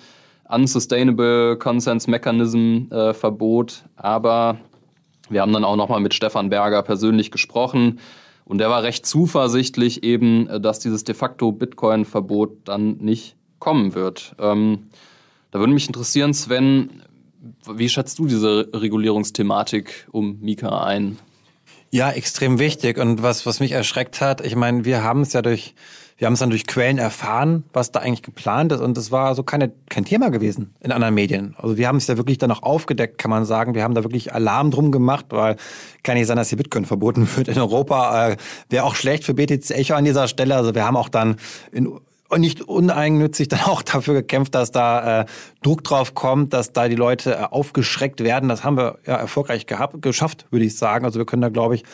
Unsustainable 0.48 1.56
Consent 1.56 2.06
Mechanism 2.06 2.92
äh, 2.92 3.14
Verbot. 3.14 3.86
Aber 3.96 4.58
wir 5.30 5.42
haben 5.42 5.52
dann 5.52 5.64
auch 5.64 5.74
nochmal 5.74 5.98
mit 5.98 6.14
Stefan 6.14 6.48
Berger 6.48 6.84
persönlich 6.84 7.32
gesprochen. 7.32 7.98
Und 8.44 8.58
der 8.58 8.70
war 8.70 8.84
recht 8.84 9.04
zuversichtlich 9.04 10.04
eben, 10.04 10.46
äh, 10.46 10.60
dass 10.60 10.78
dieses 10.78 11.02
de 11.02 11.16
facto 11.16 11.50
Bitcoin-Verbot 11.50 12.58
dann 12.66 12.98
nicht 12.98 13.34
kommen 13.58 13.94
wird. 13.94 14.34
Ähm, 14.38 14.88
da 15.50 15.58
würde 15.58 15.72
mich 15.72 15.86
interessieren, 15.86 16.34
Sven, 16.34 17.02
wie 17.66 17.88
schätzt 17.88 18.18
du 18.18 18.26
diese 18.26 18.68
Regulierungsthematik 18.72 20.08
um 20.12 20.38
Mika 20.40 20.84
ein? 20.84 21.18
Ja, 21.90 22.10
extrem 22.10 22.58
wichtig. 22.58 22.98
Und 22.98 23.22
was, 23.22 23.46
was 23.46 23.60
mich 23.60 23.72
erschreckt 23.72 24.20
hat, 24.20 24.44
ich 24.44 24.56
meine, 24.56 24.84
wir 24.84 25.02
haben 25.02 25.22
es 25.22 25.32
ja 25.32 25.40
durch, 25.40 25.74
wir 26.18 26.26
haben 26.26 26.34
es 26.34 26.40
dann 26.40 26.50
durch 26.50 26.66
Quellen 26.66 26.98
erfahren, 26.98 27.64
was 27.72 27.92
da 27.92 28.00
eigentlich 28.00 28.22
geplant 28.22 28.72
ist. 28.72 28.80
Und 28.82 28.98
das 28.98 29.10
war 29.10 29.34
so 29.34 29.42
keine, 29.42 29.72
kein 29.88 30.04
Thema 30.04 30.28
gewesen 30.30 30.74
in 30.80 30.92
anderen 30.92 31.14
Medien. 31.14 31.54
Also 31.56 31.78
wir 31.78 31.88
haben 31.88 31.96
es 31.96 32.06
ja 32.06 32.18
wirklich 32.18 32.36
dann 32.36 32.50
auch 32.50 32.62
aufgedeckt, 32.62 33.16
kann 33.16 33.30
man 33.30 33.46
sagen. 33.46 33.74
Wir 33.74 33.84
haben 33.84 33.94
da 33.94 34.04
wirklich 34.04 34.34
Alarm 34.34 34.70
drum 34.70 34.92
gemacht, 34.92 35.26
weil 35.30 35.56
kann 36.02 36.18
nicht 36.18 36.26
sein, 36.26 36.36
dass 36.36 36.50
hier 36.50 36.58
Bitcoin 36.58 36.84
verboten 36.84 37.26
wird 37.36 37.48
in 37.48 37.58
Europa. 37.58 38.32
Äh, 38.32 38.36
Wäre 38.68 38.84
auch 38.84 38.94
schlecht 38.94 39.24
für 39.24 39.32
BTC 39.32 39.70
Echo 39.70 39.94
an 39.94 40.04
dieser 40.04 40.28
Stelle. 40.28 40.56
Also 40.56 40.74
wir 40.74 40.84
haben 40.84 40.96
auch 40.96 41.08
dann 41.08 41.36
in 41.72 41.88
nicht 42.36 42.62
uneigennützig 42.62 43.48
dann 43.48 43.60
auch 43.60 43.82
dafür 43.82 44.14
gekämpft, 44.14 44.54
dass 44.54 44.70
da 44.70 45.22
äh, 45.22 45.26
Druck 45.62 45.82
drauf 45.84 46.14
kommt, 46.14 46.52
dass 46.52 46.72
da 46.72 46.88
die 46.88 46.94
Leute 46.94 47.34
äh, 47.34 47.44
aufgeschreckt 47.44 48.20
werden. 48.20 48.48
Das 48.48 48.64
haben 48.64 48.76
wir 48.76 48.98
ja 49.06 49.16
erfolgreich 49.16 49.66
gehabt, 49.66 50.02
geschafft, 50.02 50.46
würde 50.50 50.66
ich 50.66 50.76
sagen. 50.76 51.06
Also 51.06 51.18
wir 51.18 51.24
können 51.24 51.42
da, 51.42 51.48
glaube 51.48 51.76
ich, 51.76 51.84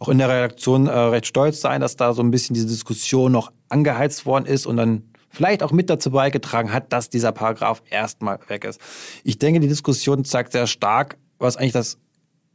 auch 0.00 0.08
in 0.08 0.18
der 0.18 0.28
Redaktion 0.28 0.86
äh, 0.86 0.92
recht 0.92 1.26
stolz 1.26 1.60
sein, 1.60 1.80
dass 1.82 1.96
da 1.96 2.14
so 2.14 2.22
ein 2.22 2.30
bisschen 2.30 2.54
diese 2.54 2.66
Diskussion 2.66 3.32
noch 3.32 3.52
angeheizt 3.68 4.24
worden 4.24 4.46
ist 4.46 4.64
und 4.64 4.78
dann 4.78 5.10
vielleicht 5.28 5.62
auch 5.62 5.72
mit 5.72 5.90
dazu 5.90 6.10
beigetragen 6.10 6.72
hat, 6.72 6.92
dass 6.92 7.10
dieser 7.10 7.32
Paragraph 7.32 7.82
erstmal 7.90 8.38
weg 8.48 8.64
ist. 8.64 8.80
Ich 9.24 9.38
denke, 9.38 9.60
die 9.60 9.68
Diskussion 9.68 10.24
zeigt 10.24 10.52
sehr 10.52 10.66
stark, 10.66 11.18
was 11.38 11.56
eigentlich 11.56 11.72
das 11.72 11.98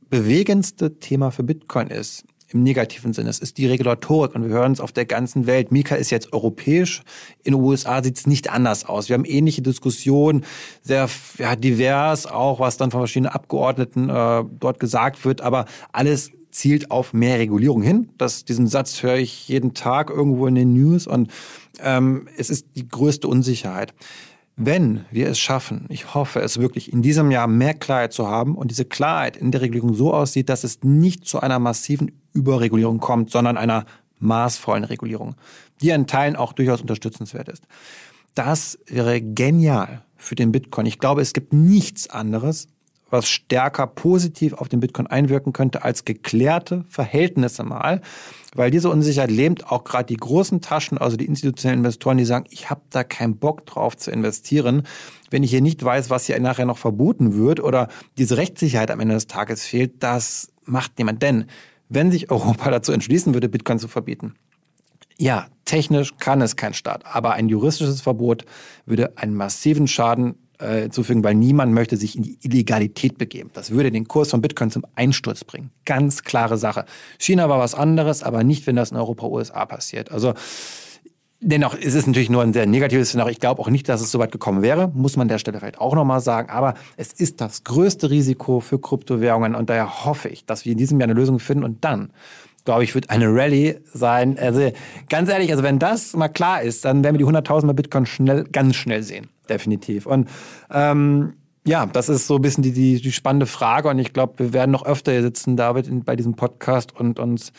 bewegendste 0.09 0.99
Thema 0.99 1.31
für 1.31 1.43
Bitcoin 1.43 1.87
ist 1.87 2.23
im 2.49 2.63
negativen 2.63 3.13
Sinne. 3.13 3.29
Es 3.29 3.39
ist 3.39 3.57
die 3.57 3.67
Regulatorik 3.67 4.35
und 4.35 4.43
wir 4.43 4.49
hören 4.49 4.71
es 4.71 4.79
auf 4.79 4.91
der 4.91 5.05
ganzen 5.05 5.47
Welt. 5.47 5.71
Mika 5.71 5.95
ist 5.95 6.09
jetzt 6.09 6.33
europäisch. 6.33 7.01
In 7.43 7.53
den 7.53 7.61
USA 7.61 8.01
sieht 8.03 8.17
es 8.17 8.27
nicht 8.27 8.49
anders 8.49 8.85
aus. 8.85 9.09
Wir 9.09 9.15
haben 9.15 9.25
ähnliche 9.25 9.61
Diskussionen, 9.61 10.45
sehr 10.81 11.09
ja, 11.37 11.55
divers, 11.55 12.25
auch 12.25 12.59
was 12.59 12.77
dann 12.77 12.91
von 12.91 13.01
verschiedenen 13.01 13.33
Abgeordneten 13.33 14.09
äh, 14.09 14.43
dort 14.59 14.79
gesagt 14.79 15.25
wird, 15.25 15.41
aber 15.41 15.65
alles 15.91 16.31
zielt 16.51 16.89
auf 16.89 17.13
mehr 17.13 17.37
Regulierung 17.37 17.81
hin. 17.81 18.09
Das, 18.17 18.45
diesen 18.45 18.67
Satz 18.67 19.03
höre 19.03 19.17
ich 19.17 19.47
jeden 19.47 19.73
Tag 19.73 20.09
irgendwo 20.09 20.47
in 20.47 20.55
den 20.55 20.73
News 20.73 21.05
und 21.05 21.29
ähm, 21.81 22.27
es 22.37 22.49
ist 22.49 22.67
die 22.75 22.87
größte 22.87 23.27
Unsicherheit. 23.27 23.93
Wenn 24.59 25.05
wir 25.11 25.27
es 25.29 25.37
schaffen, 25.37 25.85
ich 25.89 26.15
hoffe 26.15 26.39
es 26.39 26.57
wirklich, 26.59 26.91
in 26.91 27.03
diesem 27.03 27.29
Jahr 27.29 27.45
mehr 27.45 27.75
Klarheit 27.75 28.11
zu 28.11 28.27
haben 28.27 28.55
und 28.55 28.71
diese 28.71 28.85
Klarheit 28.85 29.37
in 29.37 29.51
der 29.51 29.61
Regulierung 29.61 29.93
so 29.93 30.11
aussieht, 30.11 30.49
dass 30.49 30.63
es 30.63 30.79
nicht 30.81 31.27
zu 31.27 31.39
einer 31.39 31.59
massiven 31.59 32.11
Überregulierung 32.33 32.99
kommt, 32.99 33.29
sondern 33.29 33.55
einer 33.55 33.85
maßvollen 34.17 34.83
Regulierung, 34.83 35.35
die 35.79 35.91
in 35.91 36.07
Teilen 36.07 36.35
auch 36.35 36.53
durchaus 36.53 36.81
unterstützenswert 36.81 37.49
ist. 37.49 37.67
Das 38.33 38.79
wäre 38.87 39.21
genial 39.21 40.03
für 40.15 40.33
den 40.33 40.51
Bitcoin. 40.51 40.87
Ich 40.87 40.97
glaube, 40.97 41.21
es 41.21 41.33
gibt 41.33 41.53
nichts 41.53 42.09
anderes, 42.09 42.67
was 43.09 43.29
stärker 43.29 43.87
positiv 43.87 44.53
auf 44.53 44.69
den 44.69 44.79
Bitcoin 44.79 45.07
einwirken 45.07 45.53
könnte 45.53 45.83
als 45.83 46.05
geklärte 46.05 46.85
Verhältnisse 46.89 47.63
mal. 47.63 48.01
Weil 48.55 48.71
diese 48.71 48.89
Unsicherheit 48.89 49.31
lähmt 49.31 49.71
auch 49.71 49.83
gerade 49.83 50.05
die 50.05 50.17
großen 50.17 50.61
Taschen, 50.61 50.97
also 50.97 51.15
die 51.17 51.25
institutionellen 51.25 51.79
Investoren, 51.79 52.17
die 52.17 52.25
sagen, 52.25 52.45
ich 52.49 52.69
habe 52.69 52.81
da 52.89 53.03
keinen 53.03 53.37
Bock 53.37 53.65
drauf 53.65 53.95
zu 53.95 54.11
investieren, 54.11 54.83
wenn 55.29 55.43
ich 55.43 55.51
hier 55.51 55.61
nicht 55.61 55.83
weiß, 55.83 56.09
was 56.09 56.25
hier 56.25 56.39
nachher 56.39 56.65
noch 56.65 56.77
verboten 56.77 57.37
wird 57.37 57.59
oder 57.59 57.87
diese 58.17 58.37
Rechtssicherheit 58.37 58.91
am 58.91 58.99
Ende 58.99 59.15
des 59.15 59.27
Tages 59.27 59.63
fehlt, 59.65 60.01
das 60.03 60.51
macht 60.65 60.97
niemand. 60.97 61.21
Denn 61.21 61.45
wenn 61.89 62.11
sich 62.11 62.31
Europa 62.31 62.71
dazu 62.71 62.91
entschließen 62.91 63.33
würde, 63.33 63.49
Bitcoin 63.49 63.79
zu 63.79 63.87
verbieten, 63.87 64.35
ja, 65.19 65.47
technisch 65.65 66.17
kann 66.17 66.41
es 66.41 66.55
kein 66.55 66.75
Staat, 66.75 67.05
aber 67.05 67.33
ein 67.33 67.49
juristisches 67.49 68.01
Verbot 68.01 68.45
würde 68.85 69.17
einen 69.17 69.33
massiven 69.33 69.87
Schaden 69.87 70.35
äh, 70.59 70.89
zufügen, 70.89 71.23
weil 71.23 71.35
niemand 71.35 71.73
möchte 71.73 71.97
sich 71.97 72.15
in 72.15 72.23
die 72.23 72.39
Illegalität 72.41 73.17
begeben. 73.17 73.49
Das 73.53 73.71
würde 73.71 73.91
den 73.91 74.07
Kurs 74.07 74.31
von 74.31 74.41
Bitcoin 74.41 74.71
zum 74.71 74.85
Einsturz 74.95 75.43
bringen. 75.43 75.71
Ganz 75.85 76.23
klare 76.23 76.57
Sache. 76.57 76.85
China 77.19 77.49
war 77.49 77.59
was 77.59 77.75
anderes, 77.75 78.23
aber 78.23 78.43
nicht, 78.43 78.67
wenn 78.67 78.75
das 78.75 78.91
in 78.91 78.97
Europa, 78.97 79.27
USA 79.27 79.65
passiert. 79.65 80.11
Also 80.11 80.33
Dennoch 81.39 81.75
ist 81.75 81.93
es 81.93 82.07
natürlich 82.07 82.31
nur 82.31 82.41
ein 82.41 82.51
sehr 82.51 82.65
negatives 82.65 83.09
Szenario. 83.09 83.31
Ich 83.31 83.39
glaube 83.39 83.61
auch 83.61 83.69
nicht, 83.69 83.87
dass 83.87 84.01
es 84.01 84.11
so 84.11 84.17
weit 84.17 84.31
gekommen 84.31 84.63
wäre, 84.63 84.91
muss 84.95 85.17
man 85.17 85.25
an 85.25 85.27
der 85.27 85.37
Stelle 85.37 85.59
vielleicht 85.59 85.79
auch 85.79 85.93
nochmal 85.93 86.19
sagen. 86.19 86.49
Aber 86.49 86.73
es 86.95 87.13
ist 87.13 87.41
das 87.41 87.63
größte 87.63 88.09
Risiko 88.09 88.59
für 88.59 88.81
Kryptowährungen 88.81 89.53
und 89.53 89.69
daher 89.69 90.03
hoffe 90.05 90.29
ich, 90.29 90.45
dass 90.47 90.65
wir 90.65 90.71
in 90.71 90.79
diesem 90.79 90.99
Jahr 90.99 91.07
eine 91.07 91.13
Lösung 91.13 91.37
finden 91.37 91.63
und 91.63 91.85
dann 91.85 92.11
glaube 92.65 92.83
ich, 92.83 92.95
wird 92.95 93.09
eine 93.09 93.27
Rallye 93.27 93.79
sein. 93.93 94.37
Also 94.37 94.71
ganz 95.07 95.29
ehrlich, 95.29 95.51
also 95.51 95.63
wenn 95.63 95.79
das 95.79 96.13
mal 96.15 96.27
klar 96.27 96.61
ist, 96.63 96.83
dann 96.83 97.01
werden 97.01 97.17
wir 97.17 97.25
die 97.25 97.31
100.000 97.31 97.67
bei 97.67 97.73
Bitcoin 97.73 98.05
schnell, 98.05 98.43
ganz 98.43 98.75
schnell 98.75 99.03
sehen. 99.03 99.29
Definitiv. 99.49 100.05
Und 100.05 100.29
ähm, 100.71 101.33
ja, 101.65 101.85
das 101.85 102.09
ist 102.09 102.27
so 102.27 102.35
ein 102.35 102.41
bisschen 102.41 102.63
die, 102.63 102.71
die, 102.71 103.01
die 103.01 103.11
spannende 103.11 103.45
Frage 103.45 103.89
und 103.89 103.99
ich 103.99 104.13
glaube, 104.13 104.39
wir 104.39 104.53
werden 104.53 104.71
noch 104.71 104.85
öfter 104.85 105.11
hier 105.11 105.21
sitzen, 105.21 105.57
David, 105.57 105.87
in, 105.87 106.03
bei 106.03 106.15
diesem 106.15 106.35
Podcast 106.35 106.95
und 106.97 107.19
uns 107.19 107.51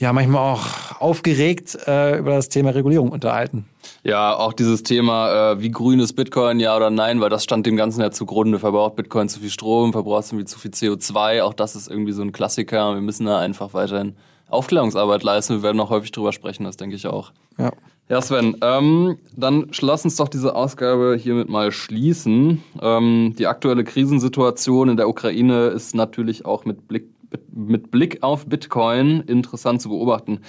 ja 0.00 0.12
manchmal 0.12 0.54
auch 0.54 1.00
aufgeregt 1.00 1.76
äh, 1.86 2.18
über 2.18 2.30
das 2.30 2.48
Thema 2.48 2.70
Regulierung 2.70 3.10
unterhalten. 3.10 3.66
Ja, 4.02 4.34
auch 4.34 4.54
dieses 4.54 4.82
Thema, 4.82 5.52
äh, 5.52 5.60
wie 5.60 5.70
grün 5.70 6.00
ist 6.00 6.14
Bitcoin, 6.14 6.58
ja 6.58 6.74
oder 6.74 6.90
nein, 6.90 7.20
weil 7.20 7.28
das 7.28 7.44
stand 7.44 7.66
dem 7.66 7.76
Ganzen 7.76 8.00
ja 8.00 8.10
zugrunde. 8.10 8.58
Verbraucht 8.58 8.96
Bitcoin 8.96 9.28
zu 9.28 9.40
viel 9.40 9.50
Strom, 9.50 9.92
verbraucht 9.92 10.24
es 10.24 10.32
irgendwie 10.32 10.46
zu 10.46 10.58
viel 10.58 10.70
CO2, 10.70 11.42
auch 11.42 11.52
das 11.52 11.76
ist 11.76 11.88
irgendwie 11.88 12.12
so 12.12 12.22
ein 12.22 12.32
Klassiker. 12.32 12.94
Wir 12.94 13.02
müssen 13.02 13.26
da 13.26 13.38
einfach 13.38 13.74
weiterhin 13.74 14.16
Aufklärungsarbeit 14.48 15.22
leisten. 15.22 15.56
Wir 15.56 15.62
werden 15.62 15.76
noch 15.76 15.90
häufig 15.90 16.12
drüber 16.12 16.32
sprechen, 16.32 16.64
das 16.64 16.76
denke 16.76 16.96
ich 16.96 17.06
auch. 17.06 17.32
Ja. 17.58 17.72
Ja, 18.10 18.20
Sven, 18.20 18.56
ähm, 18.60 19.18
dann 19.36 19.70
lass 19.80 20.04
uns 20.04 20.16
doch 20.16 20.26
diese 20.26 20.56
Ausgabe 20.56 21.16
hiermit 21.16 21.48
mal 21.48 21.70
schließen. 21.70 22.60
Ähm, 22.82 23.36
die 23.38 23.46
aktuelle 23.46 23.84
Krisensituation 23.84 24.88
in 24.88 24.96
der 24.96 25.08
Ukraine 25.08 25.68
ist 25.68 25.94
natürlich 25.94 26.44
auch 26.44 26.64
mit 26.64 26.88
Blick, 26.88 27.04
mit 27.54 27.92
Blick 27.92 28.24
auf 28.24 28.46
Bitcoin 28.46 29.20
interessant 29.28 29.80
zu 29.80 29.90
beobachten. 29.90 30.40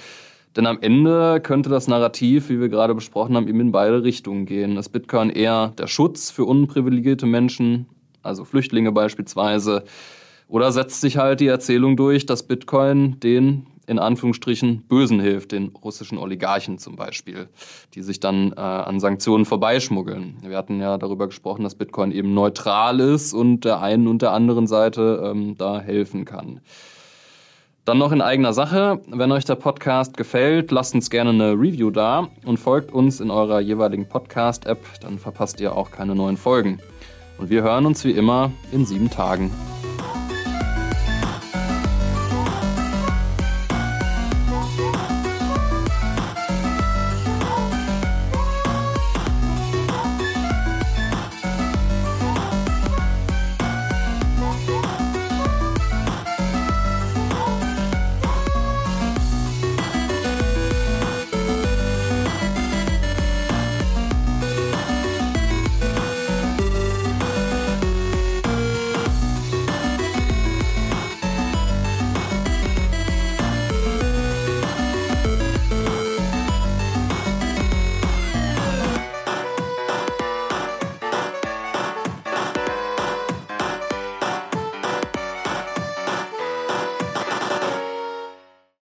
Denn 0.56 0.66
am 0.66 0.80
Ende 0.80 1.40
könnte 1.40 1.70
das 1.70 1.86
Narrativ, 1.86 2.48
wie 2.48 2.58
wir 2.58 2.68
gerade 2.68 2.96
besprochen 2.96 3.36
haben, 3.36 3.46
eben 3.46 3.60
in 3.60 3.70
beide 3.70 4.02
Richtungen 4.02 4.44
gehen. 4.44 4.76
Ist 4.76 4.88
Bitcoin 4.88 5.30
eher 5.30 5.72
der 5.78 5.86
Schutz 5.86 6.32
für 6.32 6.44
unprivilegierte 6.44 7.26
Menschen, 7.26 7.86
also 8.24 8.44
Flüchtlinge 8.44 8.90
beispielsweise, 8.90 9.84
oder 10.48 10.72
setzt 10.72 11.00
sich 11.00 11.16
halt 11.16 11.38
die 11.38 11.46
Erzählung 11.46 11.96
durch, 11.96 12.26
dass 12.26 12.42
Bitcoin 12.42 13.20
den 13.20 13.68
in 13.92 14.00
Anführungsstrichen 14.00 14.82
Bösen 14.88 15.20
hilft, 15.20 15.52
den 15.52 15.68
russischen 15.68 16.18
Oligarchen 16.18 16.78
zum 16.78 16.96
Beispiel, 16.96 17.48
die 17.94 18.02
sich 18.02 18.18
dann 18.18 18.52
äh, 18.52 18.60
an 18.60 18.98
Sanktionen 18.98 19.44
vorbeischmuggeln. 19.44 20.38
Wir 20.42 20.56
hatten 20.56 20.80
ja 20.80 20.98
darüber 20.98 21.28
gesprochen, 21.28 21.62
dass 21.62 21.76
Bitcoin 21.76 22.10
eben 22.10 22.34
neutral 22.34 22.98
ist 22.98 23.32
und 23.32 23.64
der 23.64 23.80
einen 23.80 24.08
und 24.08 24.22
der 24.22 24.32
anderen 24.32 24.66
Seite 24.66 25.22
ähm, 25.24 25.56
da 25.56 25.80
helfen 25.80 26.24
kann. 26.24 26.60
Dann 27.84 27.98
noch 27.98 28.12
in 28.12 28.20
eigener 28.20 28.52
Sache, 28.52 29.00
wenn 29.08 29.32
euch 29.32 29.44
der 29.44 29.56
Podcast 29.56 30.16
gefällt, 30.16 30.70
lasst 30.70 30.94
uns 30.94 31.10
gerne 31.10 31.30
eine 31.30 31.52
Review 31.52 31.90
da 31.90 32.28
und 32.44 32.58
folgt 32.58 32.92
uns 32.92 33.20
in 33.20 33.30
eurer 33.30 33.60
jeweiligen 33.60 34.08
Podcast-App, 34.08 34.78
dann 35.00 35.18
verpasst 35.18 35.60
ihr 35.60 35.74
auch 35.76 35.90
keine 35.90 36.14
neuen 36.14 36.36
Folgen. 36.36 36.78
Und 37.38 37.50
wir 37.50 37.64
hören 37.64 37.86
uns 37.86 38.04
wie 38.04 38.12
immer 38.12 38.52
in 38.70 38.86
sieben 38.86 39.10
Tagen. 39.10 39.50